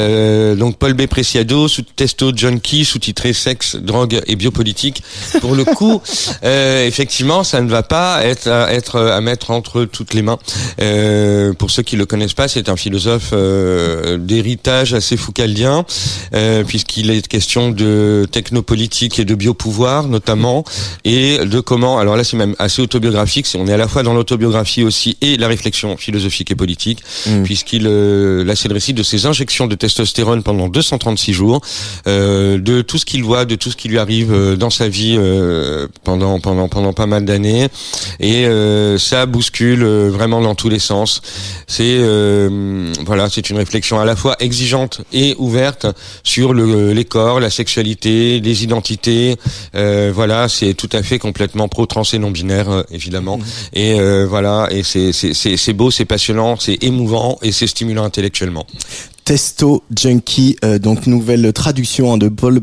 [0.55, 1.07] donc Paul B.
[1.07, 5.03] Preciado, sous testo junkie, sous-titré sexe, drogue et biopolitique.
[5.39, 6.01] Pour le coup,
[6.43, 10.37] euh, effectivement, ça ne va pas être à, être à mettre entre toutes les mains.
[10.81, 15.85] Euh, pour ceux qui le connaissent pas, c'est un philosophe euh, d'héritage assez foucaldien,
[16.33, 20.63] euh, puisqu'il est question de technopolitique et de biopouvoir notamment,
[21.05, 21.99] et de comment.
[21.99, 23.47] Alors là, c'est même assez autobiographique.
[23.57, 27.43] On est à la fois dans l'autobiographie aussi et la réflexion philosophique et politique, Mm.
[27.43, 31.61] puisqu'il euh, là c'est le récit de ses injections de testostérone pendant 236 jours,
[32.07, 34.87] euh, de tout ce qu'il voit, de tout ce qui lui arrive euh, dans sa
[34.87, 37.67] vie euh, pendant pendant pendant pas mal d'années,
[38.19, 41.21] et euh, ça bouscule vraiment dans tous les sens.
[41.67, 41.99] C'est
[43.05, 45.85] voilà, c'est une réflexion à la fois exigeante et ouverte
[46.23, 49.35] sur le le, les corps, la sexualité, les identités.
[49.73, 53.37] Voilà, c'est tout à fait complètement pro trans et non binaire évidemment.
[53.37, 53.43] Mmh.
[53.73, 58.65] Et voilà, et c'est c'est c'est beau, c'est passionnant, c'est émouvant et c'est stimulant intellectuellement.
[59.31, 62.59] Testo Junkie, euh, donc nouvelle traduction hein, de Paul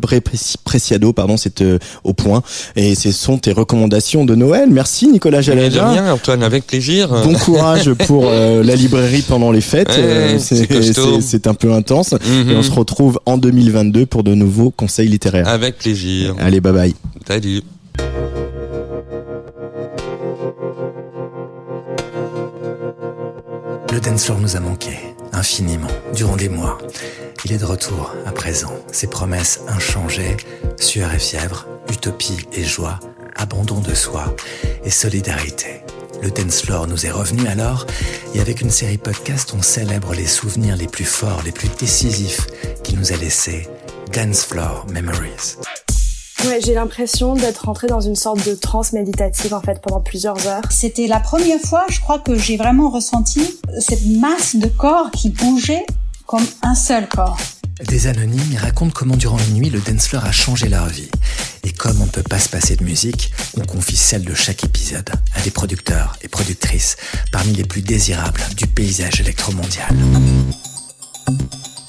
[0.65, 2.43] Preciado, pardon, c'est euh, au point.
[2.77, 4.69] Et ce sont tes recommandations de Noël.
[4.71, 5.89] Merci Nicolas Jalada.
[5.89, 7.09] rien, Antoine, avec plaisir.
[7.25, 9.89] Bon courage pour euh, la librairie pendant les fêtes.
[9.89, 12.13] Ouais, Euh, c'est un peu intense.
[12.13, 12.51] Mhm.
[12.51, 15.49] Et on se retrouve en 2022 pour de nouveaux conseils littéraires.
[15.49, 16.35] Avec plaisir.
[16.39, 16.95] Allez, bye bye.
[17.27, 17.63] Salut.
[23.91, 24.91] Le dance floor nous a manqué,
[25.38, 26.79] infiniment, durant des mois.
[27.44, 28.72] Il est de retour, à présent.
[28.92, 30.37] Ses promesses inchangées,
[30.79, 32.98] sueur et fièvre, utopie et joie,
[33.37, 34.35] abandon de soi
[34.85, 35.83] et solidarité.
[36.20, 37.87] Le dance floor nous est revenu alors,
[38.35, 42.46] et avec une série podcast, on célèbre les souvenirs les plus forts, les plus décisifs
[42.83, 43.68] qu'il nous a laissés.
[44.12, 45.57] Dance Floor Memories.
[46.44, 50.46] Ouais, j'ai l'impression d'être rentrée dans une sorte de transe méditative en fait pendant plusieurs
[50.46, 50.62] heures.
[50.70, 55.31] C'était la première fois, je crois, que j'ai vraiment ressenti cette masse de corps qui
[55.31, 55.85] bougeait
[56.27, 57.38] comme un seul corps.
[57.87, 61.09] Des anonymes racontent comment durant une nuit le dance floor a changé leur vie.
[61.64, 64.64] Et comme on ne peut pas se passer de musique, on confie celle de chaque
[64.64, 66.96] épisode à des producteurs et productrices
[67.33, 69.88] parmi les plus désirables du paysage électromondial.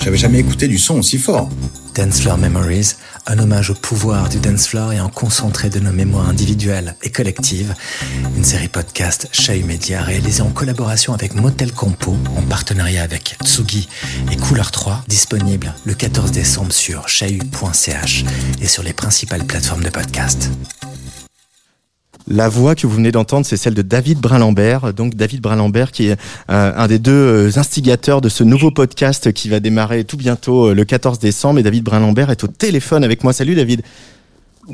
[0.01, 1.49] J'avais jamais écouté du son aussi fort.
[1.95, 2.95] Dance Floor Memories,
[3.27, 7.09] un hommage au pouvoir du dance floor et un concentré de nos mémoires individuelles et
[7.09, 7.73] collectives.
[8.35, 13.87] Une série podcast Chahut Media réalisée en collaboration avec Motel Compo en partenariat avec Tsugi
[14.31, 18.25] et Couleur 3, disponible le 14 décembre sur chahut.ch
[18.61, 20.49] et sur les principales plateformes de podcast.
[22.29, 24.93] La voix que vous venez d'entendre, c'est celle de David Brun-Lambert.
[24.93, 29.33] Donc David Brun-Lambert qui est euh, un des deux euh, instigateurs de ce nouveau podcast
[29.33, 31.59] qui va démarrer tout bientôt euh, le 14 décembre.
[31.59, 33.33] Et David Brun-Lambert est au téléphone avec moi.
[33.33, 33.81] Salut David.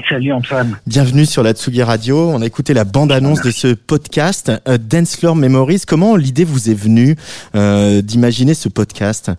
[0.10, 0.78] Salut Antoine.
[0.86, 2.30] Bienvenue sur la Tsugi Radio.
[2.30, 5.84] On a écouté la bande-annonce de ce podcast, euh, Dance Floor Memories.
[5.88, 7.16] Comment l'idée vous est venue
[7.56, 9.32] euh, d'imaginer ce podcast?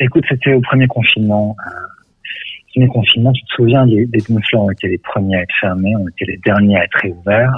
[0.00, 1.56] Écoute, c'était au premier confinement.
[2.74, 5.94] Premier confinement, tu te souviens, les dance floors ont été les premiers à être fermés,
[5.96, 7.56] ont été les derniers à être réouverts.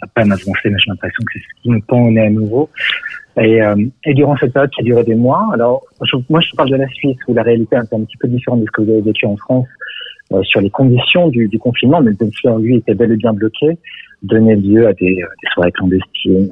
[0.00, 2.26] Ça n'a pas avancé, mais j'ai l'impression que c'est ce qui nous pend au nez
[2.26, 2.68] à nouveau.
[3.40, 6.54] Et, euh, et durant cette période qui a duré des mois, alors je- moi je
[6.54, 8.82] parle de la Suisse où la réalité est un petit peu différente de ce que
[8.82, 9.66] vous avez vécu en France
[10.32, 13.32] euh, sur les conditions du, du confinement, mais le floor, lui, était bel et bien
[13.32, 13.78] bloqué,
[14.22, 16.50] donnait lieu à des, euh, des soirées clandestines,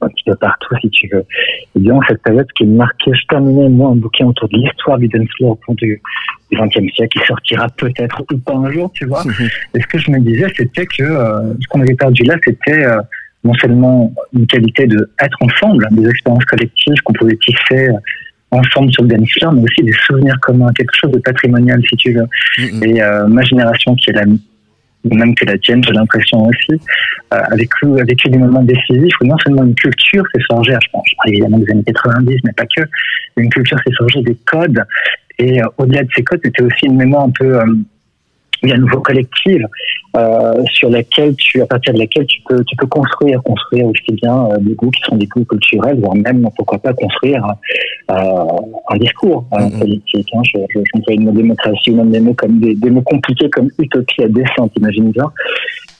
[0.00, 1.24] un petit peu partout si tu veux.
[1.76, 4.98] Et durant cette période qui est marquée, je terminais moi un bouquin autour de l'histoire
[4.98, 6.00] du dance floor au cours du,
[6.52, 9.24] XXe siècle, qui sortira peut-être ou pas un jour, tu vois.
[9.74, 12.84] Et ce que je me disais, c'était que euh, ce qu'on avait perdu là, c'était
[12.84, 13.00] euh,
[13.44, 17.98] non seulement une qualité de être ensemble, des expériences collectives qu'on pouvait tisser euh,
[18.50, 21.96] ensemble sur le dance floor, mais aussi des souvenirs communs, quelque chose de patrimonial, si
[21.96, 22.26] tu veux.
[22.58, 24.24] Et euh, ma génération, qui est la
[25.04, 26.80] même que la tienne, j'ai l'impression aussi,
[27.32, 31.06] euh, a, vécu, des moments décisifs où non seulement une culture s'est forgée, je pense
[31.26, 32.82] évidemment des années 90, mais pas que,
[33.36, 34.82] une culture s'est forgée des codes,
[35.38, 37.64] et euh, au-delà de ces codes, c'était aussi une mémoire un peu, euh,
[38.64, 39.66] oui, à nouveau collective,
[40.16, 44.12] euh, sur laquelle tu, à partir de laquelle tu peux, tu peux construire, construire aussi
[44.12, 47.44] bien euh, des goûts qui sont des goûts culturels, voire même, pourquoi pas, construire
[48.10, 48.14] euh,
[48.88, 50.28] un discours euh, politique.
[50.34, 50.40] Hein.
[50.44, 50.80] Je, je,
[51.14, 54.28] le mot démocratie ou même des mots comme des, des mots compliqués comme utopie à
[54.28, 55.30] dessin, t'imagines bien.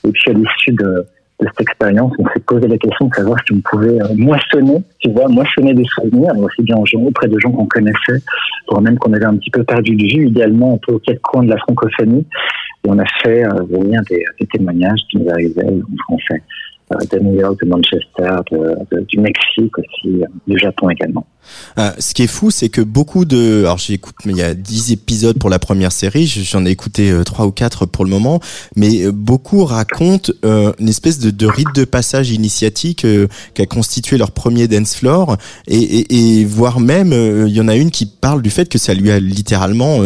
[0.07, 1.07] Et puis à l'issue de, de
[1.49, 5.11] cette expérience, on s'est posé la question de savoir si on pouvait euh, moissonner, tu
[5.11, 8.23] vois, moissonner des souvenirs, aussi bien auprès de gens qu'on connaissait,
[8.69, 11.21] voire même qu'on avait un petit peu perdu de vue, idéalement un peu aux quatre
[11.23, 12.27] coins de la francophonie.
[12.85, 16.43] Et on a fait euh, venir des, témoignages qui nous arrivaient en français,
[16.91, 18.59] de New York, de Manchester, de,
[18.97, 21.27] de- du Mexique aussi, du Japon également.
[21.79, 24.55] Euh, ce qui est fou, c'est que beaucoup de, alors j'écoute, mais il y a
[24.55, 28.05] 10 épisodes pour la première série, je- j'en ai écouté euh, trois ou quatre pour
[28.05, 28.41] le moment,
[28.77, 34.17] mais euh, beaucoup racontent une espèce de, de rite de passage initiatique euh, qui constitué
[34.19, 38.07] leur premier dance floor, et, et, et voire même, il y en a une qui
[38.07, 40.01] parle du fait que ça lui a littéralement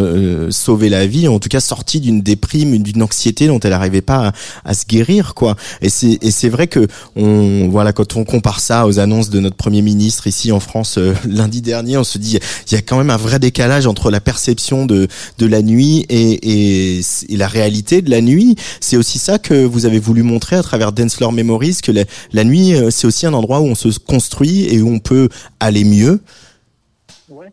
[0.49, 4.29] sauvé la vie, en tout cas sorti d'une déprime, d'une anxiété dont elle n'arrivait pas
[4.29, 4.31] à,
[4.69, 5.55] à se guérir, quoi.
[5.81, 9.81] Et c'est vrai que on, voilà, quand on compare ça aux annonces de notre premier
[9.81, 13.09] ministre ici en France euh, lundi dernier, on se dit il y a quand même
[13.09, 15.07] un vrai décalage entre la perception de
[15.37, 17.01] de la nuit et, et,
[17.35, 18.55] la réalité de la nuit.
[18.79, 22.03] C'est aussi ça que vous avez voulu montrer à travers Dance Floor Memories que la,
[22.33, 25.29] la nuit euh, c'est aussi un endroit où on se construit et où on peut
[25.59, 26.21] aller mieux.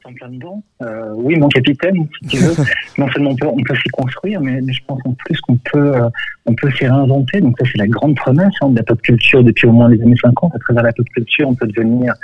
[0.06, 0.62] En plein dedans.
[0.82, 2.54] Euh, oui, mon capitaine, si tu veux.
[2.98, 5.56] non seulement on peut, on peut s'y construire, mais, mais, je pense en plus qu'on
[5.56, 6.08] peut, euh,
[6.46, 7.40] on peut s'y réinventer.
[7.40, 10.00] Donc ça, c'est la grande promesse hein, de la pop culture depuis au moins les
[10.02, 10.54] années 50.
[10.54, 12.14] À travers la pop culture, on peut devenir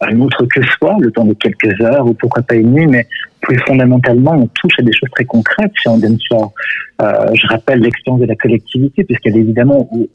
[0.00, 3.06] un autre que soi, le temps de quelques heures ou pourquoi pas une nuit, mais
[3.40, 6.52] plus fondamentalement, on touche à des choses très concrètes chez Andensor.
[7.00, 10.08] Euh, je rappelle l'expérience de la collectivité, puisqu'elle est évidemment au,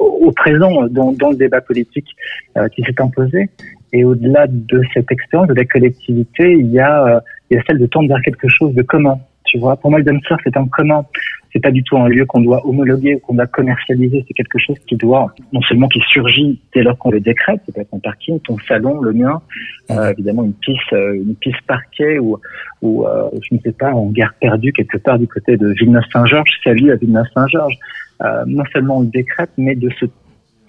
[0.00, 2.08] au, au présent dans, dans, le débat politique
[2.56, 3.50] euh, qui s'est imposé.
[3.92, 7.20] Et au-delà de cette expérience de la collectivité, il y a, euh,
[7.50, 9.18] il y a celle de tendre vers quelque chose de commun.
[9.44, 11.04] Tu vois, pour moi, le danceur, c'est un commun.
[11.52, 14.24] C'est pas du tout un lieu qu'on doit homologuer ou qu'on doit commercialiser.
[14.26, 17.74] C'est quelque chose qui doit, non seulement qui surgit dès lors qu'on le décrète, c'est
[17.74, 19.42] peut être un parking, ton salon, le mien,
[19.90, 22.38] euh, évidemment une piste, euh, une piste parquet ou,
[22.80, 26.58] ou euh, je ne sais pas, en gare perdue quelque part du côté de Villeneuve-Saint-Georges.
[26.64, 27.76] Salut à Villeneuve-Saint-Georges.
[28.22, 30.06] Euh, non seulement on le décrète, mais de ce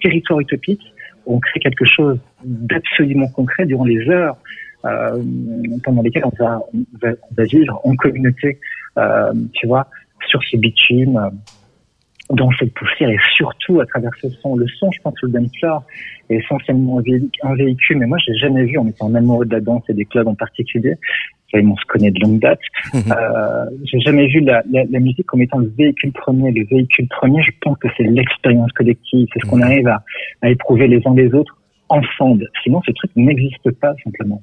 [0.02, 0.82] territoire utopique,
[1.26, 4.36] on crée quelque chose d'absolument concret durant les heures
[4.84, 5.22] euh,
[5.82, 8.58] pendant lesquelles on va, on va, on va vivre en communauté,
[8.98, 9.88] euh, tu vois,
[10.28, 11.30] sur ce bitume, euh,
[12.30, 14.56] dans cette poussière et surtout à travers ce son.
[14.56, 15.84] Le son, je pense que le dance floor
[16.30, 17.00] est essentiellement
[17.42, 20.04] un véhicule, mais moi j'ai jamais vu, en étant amoureux de la danse et des
[20.04, 20.96] clubs en particulier,
[21.62, 22.60] on se connaît de longue date.
[22.94, 26.50] euh, j'ai jamais vu la, la, la, musique comme étant le véhicule premier.
[26.50, 30.02] Le véhicule premier, je pense que c'est l'expérience collective, c'est ce qu'on arrive à,
[30.42, 31.56] à éprouver les uns les autres
[31.88, 32.48] ensemble.
[32.62, 34.42] Sinon, ce truc n'existe pas simplement.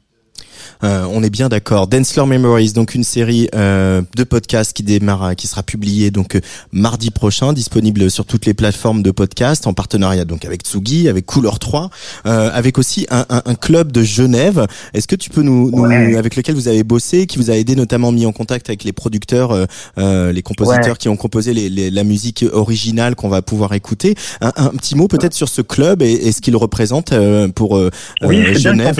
[0.84, 1.88] Euh, on est bien d'accord.
[1.88, 6.42] Dancefloor Memories, donc une série euh, de podcasts qui démarre, qui sera publiée donc euh,
[6.72, 11.26] mardi prochain, disponible sur toutes les plateformes de podcasts en partenariat donc avec Tsugi, avec
[11.26, 11.90] Couleur 3,
[12.26, 14.68] euh, avec aussi un, un, un, club de Genève.
[14.94, 16.16] Est-ce que tu peux nous, nous ouais.
[16.16, 18.94] avec lequel vous avez bossé, qui vous a aidé notamment mis en contact avec les
[18.94, 19.68] producteurs,
[19.98, 20.98] euh, les compositeurs ouais.
[20.98, 24.16] qui ont composé les, les, la musique originale qu'on va pouvoir écouter?
[24.42, 27.14] Un, un petit mot peut-être sur ce club et, et ce qu'il représente
[27.56, 27.82] pour
[28.22, 29.00] oui, Genève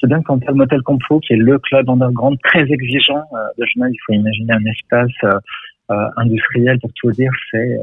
[0.00, 3.64] c'est bien on le Motel Compo, qui est le club underground très exigeant euh, de
[3.66, 3.90] Genève.
[3.92, 5.38] Il faut imaginer un espace euh,
[5.90, 7.76] euh, industriel, pour tout dire, c'est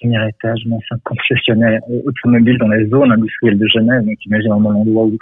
[0.00, 4.04] premier étage, un ancien concessionnaire automobile dans la zone industrielle de Genève.
[4.04, 5.16] Donc imagine vraiment l'endroit où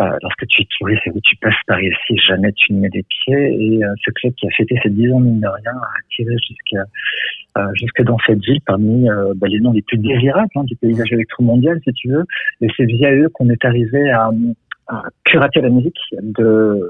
[0.00, 3.04] lorsque tu es touriste et où tu passes par ici, jamais tu ne mets des
[3.04, 3.76] pieds.
[3.76, 6.84] Et ce club qui a fêté ses 10 ans, mine de rien, a attiré jusqu'à
[7.56, 9.06] euh, jusque dans cette ville parmi
[9.36, 12.24] bah, les noms les plus désirables hein, du paysage électromondial, si tu veux.
[12.60, 14.30] Et c'est via eux qu'on est arrivé à
[15.24, 16.80] curater la musique de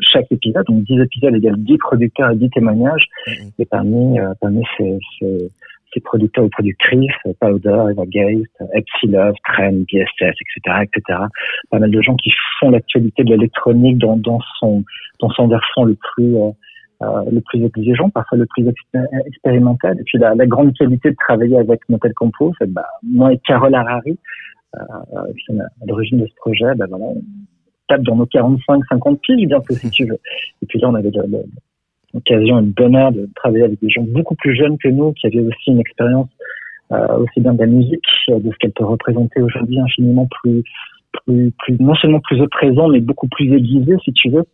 [0.00, 0.64] chaque épisode.
[0.66, 3.06] Donc 10 épisodes égale 10 producteurs et 10 témoignages.
[3.26, 3.32] Mmh.
[3.58, 5.48] Et parmi, euh, parmi ces, ces,
[5.92, 11.18] ces, producteurs et productrices, Powder, Eva Geist, Epsi Love, Trend, BSS, etc., etc.
[11.70, 14.84] Pas mal de gens qui font l'actualité de l'électronique dans, dans son,
[15.20, 16.50] dans son versant le plus, euh,
[17.02, 19.98] euh, le plus exigeant, parfois le plus expé expérimental.
[20.00, 23.38] Et puis la, la, grande qualité de travailler avec Motel Compo, c'est bah, moi et
[23.46, 24.18] Carole Harari,
[25.36, 27.22] qui sont à l'origine de ce projet, ben on
[27.88, 30.18] tape dans nos 45-50 piges bientôt si tu veux.
[30.62, 31.10] Et puis là, on avait
[32.12, 35.26] l'occasion et le bonheur de travailler avec des gens beaucoup plus jeunes que nous, qui
[35.26, 36.28] avaient aussi une expérience
[36.92, 40.62] euh, aussi bien de la musique, de ce qu'elle peut représenter aujourd'hui, infiniment plus
[41.26, 44.44] plus, plus, non seulement plus au présent, mais beaucoup plus aiguisé, si tu veux.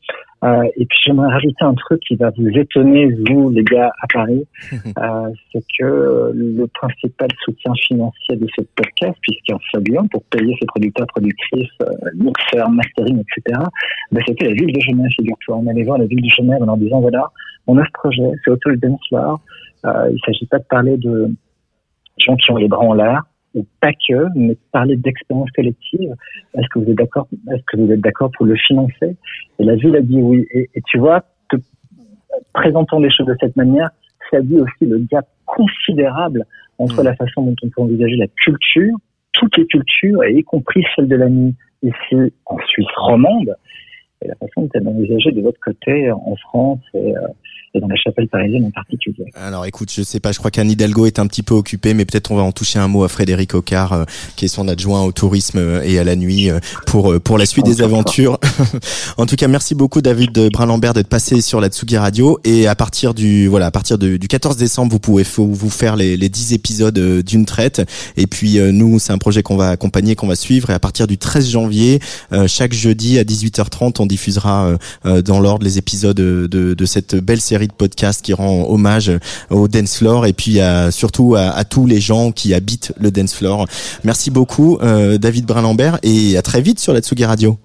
[0.42, 4.06] Euh, et puis j'aimerais rajouter un truc qui va vous étonner, vous les gars à
[4.12, 10.06] Paris, euh, c'est que le principal soutien financier de ce podcast, puisqu'il en fallu un
[10.06, 13.60] pour payer ses producteurs, productrices, euh, mixeurs, mastering, etc.,
[14.12, 15.56] ben, c'était la ville de Genève, figure-toi.
[15.56, 17.26] On allait voir la ville de Genève en leur disant, voilà,
[17.66, 19.40] on a ce projet, c'est Auto Dance Floor.
[19.84, 21.30] Euh, il s'agit pas de parler de
[22.18, 23.22] gens qui ont les bras en l'air,
[23.54, 26.14] ou pas que, mais parler d'expérience collective.
[26.54, 29.16] Est-ce que vous êtes d'accord Est-ce que vous êtes d'accord pour le financer?
[29.58, 30.46] Et la ville a dit oui.
[30.52, 31.56] Et, et tu vois, te,
[32.52, 33.90] présentant les choses de cette manière,
[34.30, 36.44] ça dit aussi le gap considérable
[36.78, 37.04] entre mmh.
[37.04, 38.96] la façon dont on peut envisager la culture,
[39.32, 43.54] toutes les cultures, et y compris celle de la nuit ici en Suisse romande,
[44.22, 47.20] et la façon dont elle est envisagée de votre côté en France et, euh,
[47.74, 49.26] et dans la chapelle parisienne en particulier.
[49.34, 52.04] Alors écoute, je sais pas, je crois qu'Anne Hidalgo est un petit peu occupé, mais
[52.04, 54.04] peut-être on va en toucher un mot à Frédéric Ocard, euh,
[54.36, 57.46] qui est son adjoint au tourisme euh, et à la nuit euh, pour pour la
[57.46, 58.38] suite des aventures.
[59.18, 62.74] en tout cas, merci beaucoup David Brun-Lambert d'être passé sur la Tsugi Radio et à
[62.74, 66.28] partir du voilà, à partir de, du 14 décembre, vous pouvez vous faire les, les
[66.28, 67.82] 10 épisodes d'une traite
[68.16, 71.06] et puis nous, c'est un projet qu'on va accompagner, qu'on va suivre et à partir
[71.06, 72.00] du 13 janvier,
[72.46, 77.59] chaque jeudi à 18h30, on diffusera dans l'ordre les épisodes de, de cette belle série
[77.66, 79.12] de podcast qui rend hommage
[79.50, 83.34] au dance floor et puis à, surtout à, tous les gens qui habitent le dance
[83.34, 83.66] floor.
[84.04, 87.58] Merci beaucoup euh, David Brun-Lambert et à très vite sur la Tsugi Radio.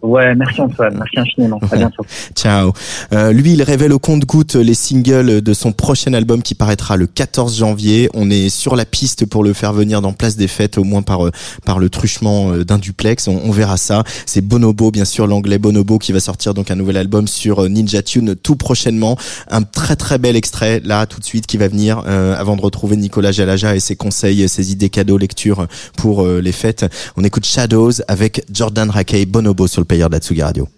[0.00, 1.60] Ouais, merci Antoine, merci infiniment.
[1.70, 2.04] À bientôt.
[2.36, 2.72] Ciao.
[3.12, 7.06] Euh, lui, il révèle au compte-goutte les singles de son prochain album qui paraîtra le
[7.06, 8.08] 14 janvier.
[8.14, 11.02] On est sur la piste pour le faire venir dans Place des Fêtes, au moins
[11.02, 11.32] par euh,
[11.64, 13.26] par le truchement euh, d'un duplex.
[13.26, 14.04] On, on verra ça.
[14.24, 17.68] C'est Bonobo, bien sûr, l'anglais Bonobo qui va sortir donc un nouvel album sur euh,
[17.68, 19.16] Ninja Tune tout prochainement.
[19.50, 22.62] Un très très bel extrait là tout de suite qui va venir euh, avant de
[22.62, 26.86] retrouver Nicolas Jalaja et ses conseils, ses idées cadeaux lecture pour euh, les fêtes.
[27.16, 30.77] On écoute Shadows avec Jordan Rakey, Bonobo sur le player d'Atsugi Radio.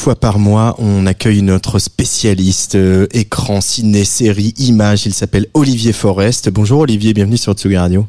[0.00, 5.04] Fois par mois, on accueille notre spécialiste euh, écran, ciné, série, image.
[5.04, 6.48] Il s'appelle Olivier Forest.
[6.48, 8.06] Bonjour Olivier, bienvenue sur Tsugi Radio.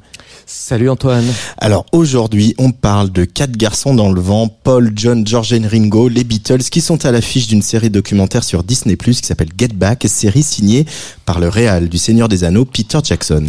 [0.72, 1.26] Salut Antoine.
[1.58, 6.08] Alors aujourd'hui, on parle de quatre garçons dans le vent, Paul, John, George et Ringo,
[6.08, 10.06] les Beatles, qui sont à l'affiche d'une série documentaire sur Disney+, qui s'appelle Get Back,
[10.08, 10.86] série signée
[11.26, 13.48] par le réal du Seigneur des Anneaux, Peter Jackson.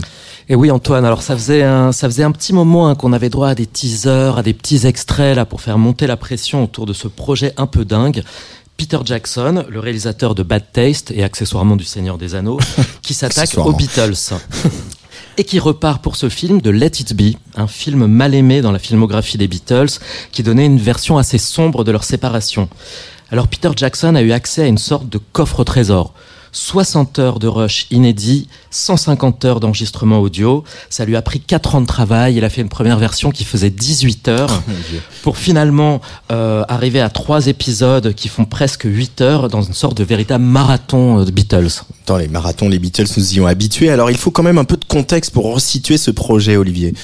[0.48, 3.30] Et oui Antoine, alors ça faisait un, ça faisait un petit moment hein, qu'on avait
[3.30, 6.86] droit à des teasers, à des petits extraits là pour faire monter la pression autour
[6.86, 8.24] de ce projet un peu dingue.
[8.76, 12.58] Peter Jackson, le réalisateur de Bad Taste et accessoirement du Seigneur des Anneaux,
[13.02, 13.72] qui s'attaque aux.
[13.74, 14.34] Beatles.
[15.38, 18.70] Et qui repart pour ce film de Let It Be, un film mal aimé dans
[18.70, 19.98] la filmographie des Beatles,
[20.30, 22.68] qui donnait une version assez sombre de leur séparation.
[23.30, 26.12] Alors Peter Jackson a eu accès à une sorte de coffre trésor.
[26.52, 30.64] 60 heures de rush inédit, 150 heures d'enregistrement audio.
[30.90, 32.36] Ça lui a pris 4 ans de travail.
[32.36, 34.62] Il a fait une première version qui faisait 18 heures
[35.22, 36.00] pour finalement
[36.30, 40.44] euh, arriver à trois épisodes qui font presque 8 heures dans une sorte de véritable
[40.44, 41.82] marathon euh, de Beatles.
[42.06, 43.90] Dans les marathons, les Beatles nous y ont habitués.
[43.90, 46.94] Alors il faut quand même un peu de contexte pour resituer ce projet, Olivier.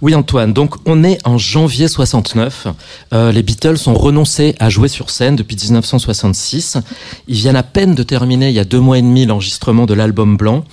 [0.00, 2.68] Oui Antoine, donc on est en janvier 69.
[3.12, 6.78] Euh, les Beatles ont renoncé à jouer sur scène depuis 1966.
[7.26, 9.94] Ils viennent à peine de terminer il y a deux mois et demi l'enregistrement de
[9.94, 10.64] l'album blanc.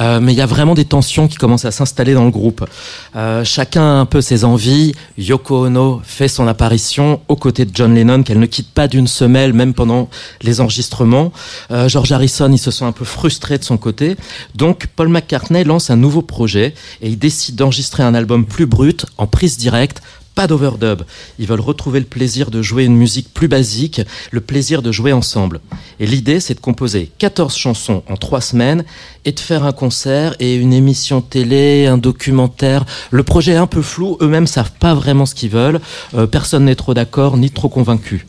[0.00, 2.64] Euh, mais il y a vraiment des tensions qui commencent à s'installer dans le groupe.
[3.16, 4.92] Euh, chacun a un peu ses envies.
[5.18, 9.06] Yoko Ono fait son apparition aux côtés de John Lennon qu'elle ne quitte pas d'une
[9.06, 10.08] semelle même pendant
[10.42, 11.32] les enregistrements.
[11.70, 14.16] Euh, George Harrison, il se sent un peu frustré de son côté.
[14.54, 19.06] Donc Paul McCartney lance un nouveau projet et il décide d'enregistrer un album plus brut
[19.18, 20.02] en prise directe
[20.34, 21.02] pas d'overdub.
[21.38, 25.12] Ils veulent retrouver le plaisir de jouer une musique plus basique, le plaisir de jouer
[25.12, 25.60] ensemble.
[26.00, 28.84] Et l'idée, c'est de composer 14 chansons en 3 semaines
[29.24, 32.84] et de faire un concert et une émission télé, un documentaire.
[33.10, 35.80] Le projet est un peu flou, eux-mêmes savent pas vraiment ce qu'ils veulent.
[36.14, 38.26] Euh, personne n'est trop d'accord ni trop convaincu.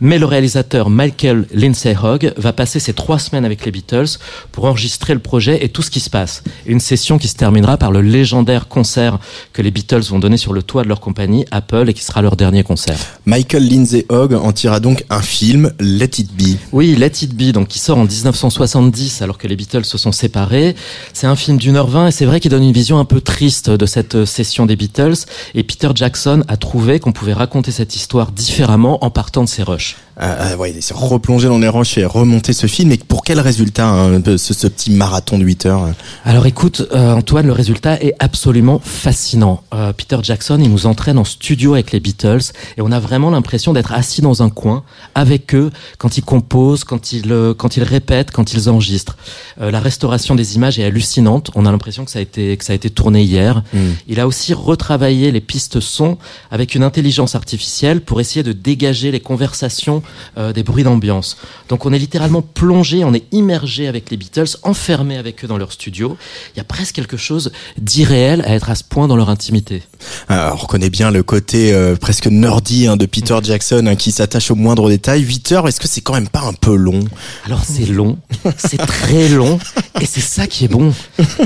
[0.00, 4.18] Mais le réalisateur Michael Lindsay Hogg va passer ces 3 semaines avec les Beatles
[4.52, 6.42] pour enregistrer le projet et tout ce qui se passe.
[6.66, 9.18] Une session qui se terminera par le légendaire concert
[9.52, 12.22] que les Beatles vont donner sur le toit de leur compagnie Apple et qui sera
[12.22, 12.98] leur dernier concert.
[13.26, 16.56] Michael Lindsay Hogg en tira donc un film, Let It Be.
[16.72, 20.12] Oui, Let It Be, donc qui sort en 1970 alors que les Beatles se sont
[20.12, 20.74] séparés.
[21.12, 23.20] C'est un film d'une heure vingt et c'est vrai qu'il donne une vision un peu
[23.20, 25.26] triste de cette euh, session des Beatles.
[25.54, 29.62] Et Peter Jackson a trouvé qu'on pouvait raconter cette histoire différemment en partant de ses
[29.62, 29.96] rushs.
[30.20, 32.90] Euh, euh, ouais, il s'est replongé dans les roches et remonté ce film.
[32.90, 35.92] Et pour quel résultat, hein, ce, ce petit marathon de 8 heures euh
[36.24, 39.62] Alors écoute, euh, Antoine, le résultat est absolument fascinant.
[39.72, 43.30] Euh, Peter Jackson, il nous entraîne en studio avec les Beatles et on a vraiment
[43.30, 44.82] l'impression d'être assis dans un coin
[45.14, 49.16] avec eux quand ils composent, quand ils, quand ils répètent, quand ils enregistrent.
[49.60, 51.50] La restauration des images est hallucinante.
[51.54, 53.62] On a l'impression que ça a été que ça a été tourné hier.
[53.72, 53.78] Mm.
[54.08, 56.18] Il a aussi retravaillé les pistes son
[56.50, 60.02] avec une intelligence artificielle pour essayer de dégager les conversations
[60.36, 61.36] euh, des bruits d'ambiance.
[61.68, 65.58] Donc on est littéralement plongé, on est immergé avec les Beatles, enfermé avec eux dans
[65.58, 66.16] leur studio.
[66.54, 69.82] Il y a presque quelque chose d'irréel à être à ce point dans leur intimité.
[70.28, 74.12] Alors, on reconnaît bien le côté euh, presque nerdy hein, de Peter Jackson hein, qui
[74.12, 75.22] s'attache aux moindres détails.
[75.22, 77.00] 8 heures, est-ce que c'est quand même pas un peu long?
[77.44, 78.18] Alors c'est long,
[78.56, 79.58] c'est très long,
[80.00, 80.92] et c'est ça qui est bon.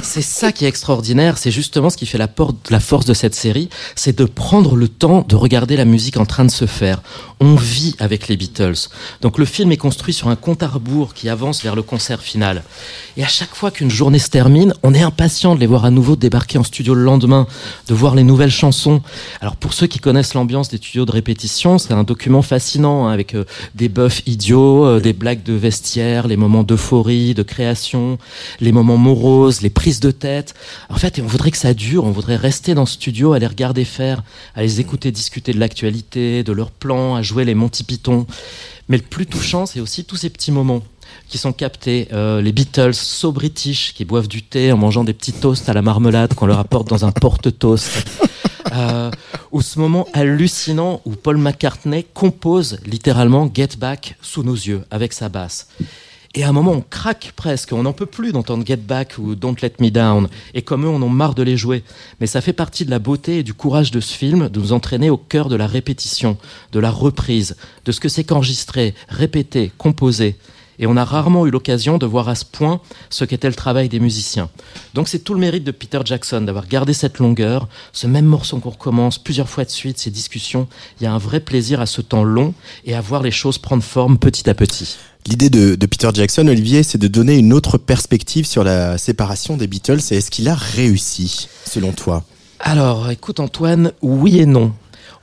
[0.02, 1.38] C'est ça qui est extraordinaire.
[1.38, 5.24] C'est justement ce qui fait la force de cette série, c'est de prendre le temps
[5.28, 7.02] de regarder la musique en train de se faire.
[7.40, 8.51] On vit avec les Beatles.
[9.20, 12.20] Donc le film est construit sur un compte à rebours qui avance vers le concert
[12.20, 12.62] final.
[13.16, 15.90] Et à chaque fois qu'une journée se termine, on est impatient de les voir à
[15.90, 17.46] nouveau débarquer en studio le lendemain,
[17.88, 19.02] de voir les nouvelles chansons.
[19.40, 23.12] Alors pour ceux qui connaissent l'ambiance des studios de répétition, c'est un document fascinant hein,
[23.12, 23.44] avec euh,
[23.74, 28.18] des buffs idiots, euh, des blagues de vestiaire, les moments d'euphorie, de création,
[28.60, 30.54] les moments moroses, les prises de tête.
[30.88, 33.46] En fait, on voudrait que ça dure, on voudrait rester dans ce studio, à les
[33.46, 34.22] regarder faire,
[34.54, 38.26] à les écouter discuter de l'actualité, de leurs plans, à jouer les Monty Python.
[38.88, 40.82] Mais le plus touchant, c'est aussi tous ces petits moments
[41.28, 42.08] qui sont captés.
[42.12, 45.72] Euh, les Beatles, so british, qui boivent du thé en mangeant des petits toasts à
[45.72, 48.06] la marmelade qu'on leur apporte dans un porte-toast.
[48.74, 49.10] Euh,
[49.50, 55.12] ou ce moment hallucinant où Paul McCartney compose littéralement Get Back sous nos yeux avec
[55.12, 55.68] sa basse.
[56.34, 59.34] Et à un moment, on craque presque, on n'en peut plus d'entendre Get Back ou
[59.34, 60.28] Don't Let Me Down.
[60.54, 61.84] Et comme eux, on en marre de les jouer.
[62.20, 64.72] Mais ça fait partie de la beauté et du courage de ce film de nous
[64.72, 66.38] entraîner au cœur de la répétition,
[66.72, 70.36] de la reprise, de ce que c'est qu'enregistrer, répéter, composer.
[70.78, 73.88] Et on a rarement eu l'occasion de voir à ce point ce qu'était le travail
[73.88, 74.48] des musiciens.
[74.94, 78.58] Donc c'est tout le mérite de Peter Jackson d'avoir gardé cette longueur, ce même morceau
[78.58, 80.68] qu'on recommence plusieurs fois de suite, ces discussions.
[81.00, 82.54] Il y a un vrai plaisir à ce temps long
[82.84, 84.96] et à voir les choses prendre forme petit à petit.
[85.26, 89.56] L'idée de, de Peter Jackson, Olivier, c'est de donner une autre perspective sur la séparation
[89.56, 90.00] des Beatles.
[90.10, 92.24] Et est-ce qu'il a réussi, selon toi?
[92.58, 94.72] Alors, écoute Antoine, oui et non.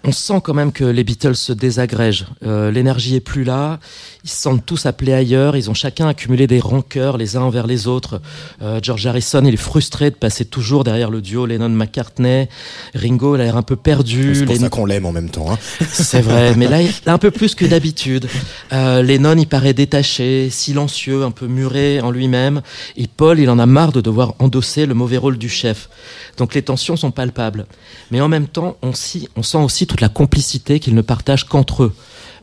[0.06, 2.28] On sent quand même que les Beatles se désagrègent.
[2.46, 3.80] Euh, L'énergie est plus là.
[4.26, 5.56] Ils se sentent tous appelés ailleurs.
[5.56, 8.22] Ils ont chacun accumulé des rancœurs les uns envers les autres.
[8.62, 12.50] Euh, George Harrison, il est frustré de passer toujours derrière le duo Lennon-McCartney.
[12.96, 14.36] Ringo, il a l'air un peu perdu.
[14.36, 15.50] C'est pour ça qu'on l'aime en même temps.
[15.50, 15.58] Hein.
[15.90, 18.28] c'est vrai, mais là, il a un peu plus que d'habitude.
[18.74, 22.62] Euh, Lennon, il paraît détaché, silencieux, un peu muré en lui-même.
[22.98, 25.90] Et Paul, il en a marre de devoir endosser le mauvais rôle du chef.
[26.36, 27.68] Donc les tensions sont palpables.
[28.12, 31.94] Mais en même temps, on sent aussi toute la complicité qu'ils ne partagent qu'entre eux.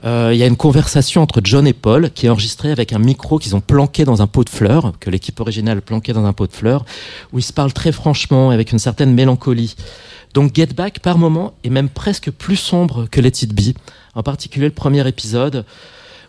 [0.04, 2.98] Euh, Il y a une conversation entre John et Paul qui est enregistrée avec un
[2.98, 6.32] micro qu'ils ont planqué dans un pot de fleurs, que l'équipe originale planquait dans un
[6.32, 6.84] pot de fleurs,
[7.32, 9.74] où ils se parlent très franchement, avec une certaine mélancolie.
[10.34, 13.74] Donc Get Back, par moment, est même presque plus sombre que Let It Be,
[14.14, 15.64] en particulier le premier épisode,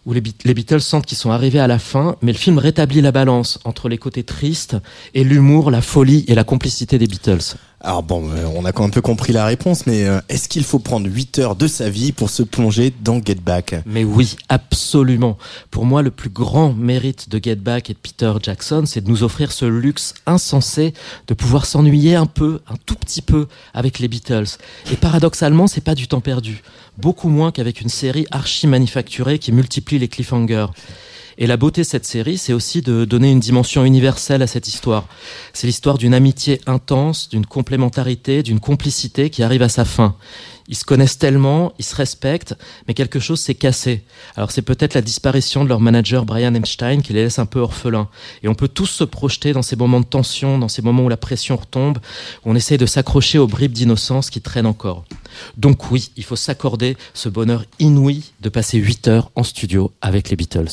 [0.05, 2.59] où les, Be- les Beatles sentent qu'ils sont arrivés à la fin, mais le film
[2.59, 4.77] rétablit la balance entre les côtés tristes
[5.13, 7.57] et l'humour, la folie et la complicité des Beatles.
[7.79, 10.49] Alors bon, euh, on a quand même un peu compris la réponse, mais euh, est-ce
[10.49, 13.75] qu'il faut prendre 8 heures de sa vie pour se plonger dans Get Back?
[13.85, 15.37] Mais oui, absolument.
[15.69, 19.09] Pour moi, le plus grand mérite de Get Back et de Peter Jackson, c'est de
[19.09, 20.93] nous offrir ce luxe insensé
[21.27, 24.57] de pouvoir s'ennuyer un peu, un tout petit peu avec les Beatles.
[24.91, 26.63] Et paradoxalement, c'est pas du temps perdu.
[26.97, 30.67] Beaucoup moins qu'avec une série archi manufacturée qui multiplie les cliffhangers.
[31.39, 34.67] Et la beauté de cette série, c'est aussi de donner une dimension universelle à cette
[34.67, 35.07] histoire.
[35.53, 40.15] C'est l'histoire d'une amitié intense, d'une complémentarité, d'une complicité qui arrive à sa fin.
[40.67, 42.55] Ils se connaissent tellement, ils se respectent,
[42.87, 44.03] mais quelque chose s'est cassé.
[44.35, 47.59] Alors c'est peut-être la disparition de leur manager Brian Epstein qui les laisse un peu
[47.59, 48.09] orphelins.
[48.43, 51.09] Et on peut tous se projeter dans ces moments de tension, dans ces moments où
[51.09, 51.99] la pression retombe,
[52.43, 55.05] où on essaie de s'accrocher aux bribes d'innocence qui traînent encore.
[55.57, 60.29] Donc oui, il faut s'accorder ce bonheur inouï de passer 8 heures en studio avec
[60.29, 60.67] les Beatles.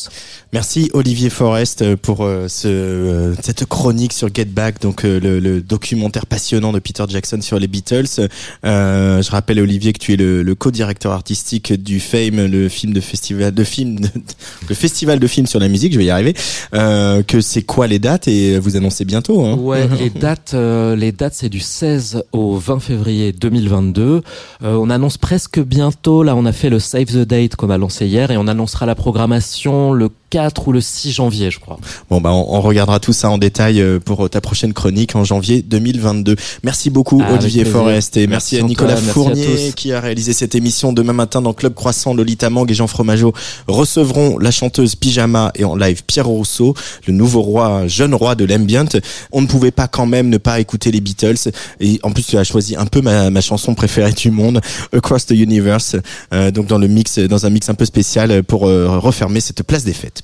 [0.52, 5.18] Merci Olivier Forest euh, pour euh, ce, euh, cette chronique sur Get Back, donc le,
[5.38, 8.28] le documentaire passionnant de Peter Jackson sur les Beatles.
[8.64, 12.92] Euh, je rappelle Olivier que tu es le, le co-directeur artistique du Fame, le film
[12.92, 14.08] de festival de film, de-
[14.68, 15.92] le festival de films sur la musique.
[15.92, 16.34] Je vais y arriver.
[16.74, 19.44] Euh, que c'est quoi les dates et vous annoncez bientôt.
[19.44, 24.22] Hein Ouais, les dates, euh, les dates, c'est du 16 au 20 février 2022.
[24.62, 26.22] Euh, on annonce presque bientôt.
[26.22, 28.86] Là, on a fait le Save the Date qu'on a lancé hier et on annoncera
[28.86, 31.78] la programmation le 4 ou le 6 janvier, je crois.
[32.10, 35.22] Bon bah on, on regardera tout ça en détail euh, pour ta prochaine chronique en
[35.22, 36.34] janvier 2022.
[36.64, 37.64] Merci beaucoup Olivier.
[37.64, 41.40] Forest et merci, Merci à Nicolas merci Fournier qui a réalisé cette émission demain matin
[41.40, 42.14] dans Club Croissant.
[42.14, 43.32] Lolita Mang et Jean Fromageau
[43.68, 46.74] recevront la chanteuse Pyjama et en live Pierre Rousseau,
[47.06, 48.88] le nouveau roi, jeune roi de l'ambient.
[49.30, 52.36] On ne pouvait pas quand même ne pas écouter les Beatles et en plus tu
[52.36, 54.60] as choisi un peu ma, ma chanson préférée du monde,
[54.92, 55.94] Across the Universe,
[56.32, 59.62] euh, donc dans le mix, dans un mix un peu spécial pour euh, refermer cette
[59.62, 60.23] place des fêtes.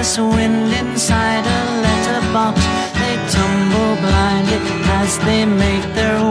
[0.00, 2.58] Restless wind inside a letterbox.
[3.00, 4.58] They tumble blindly
[4.98, 6.29] as they make their way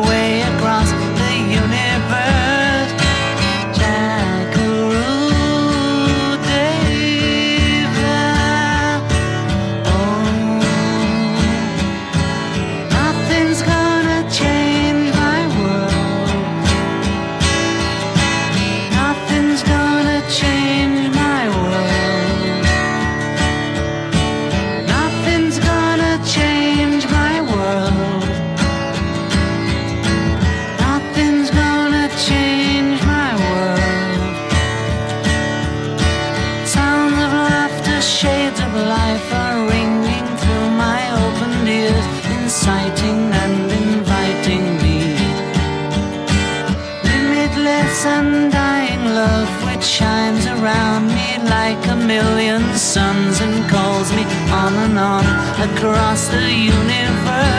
[56.19, 57.58] across the universe.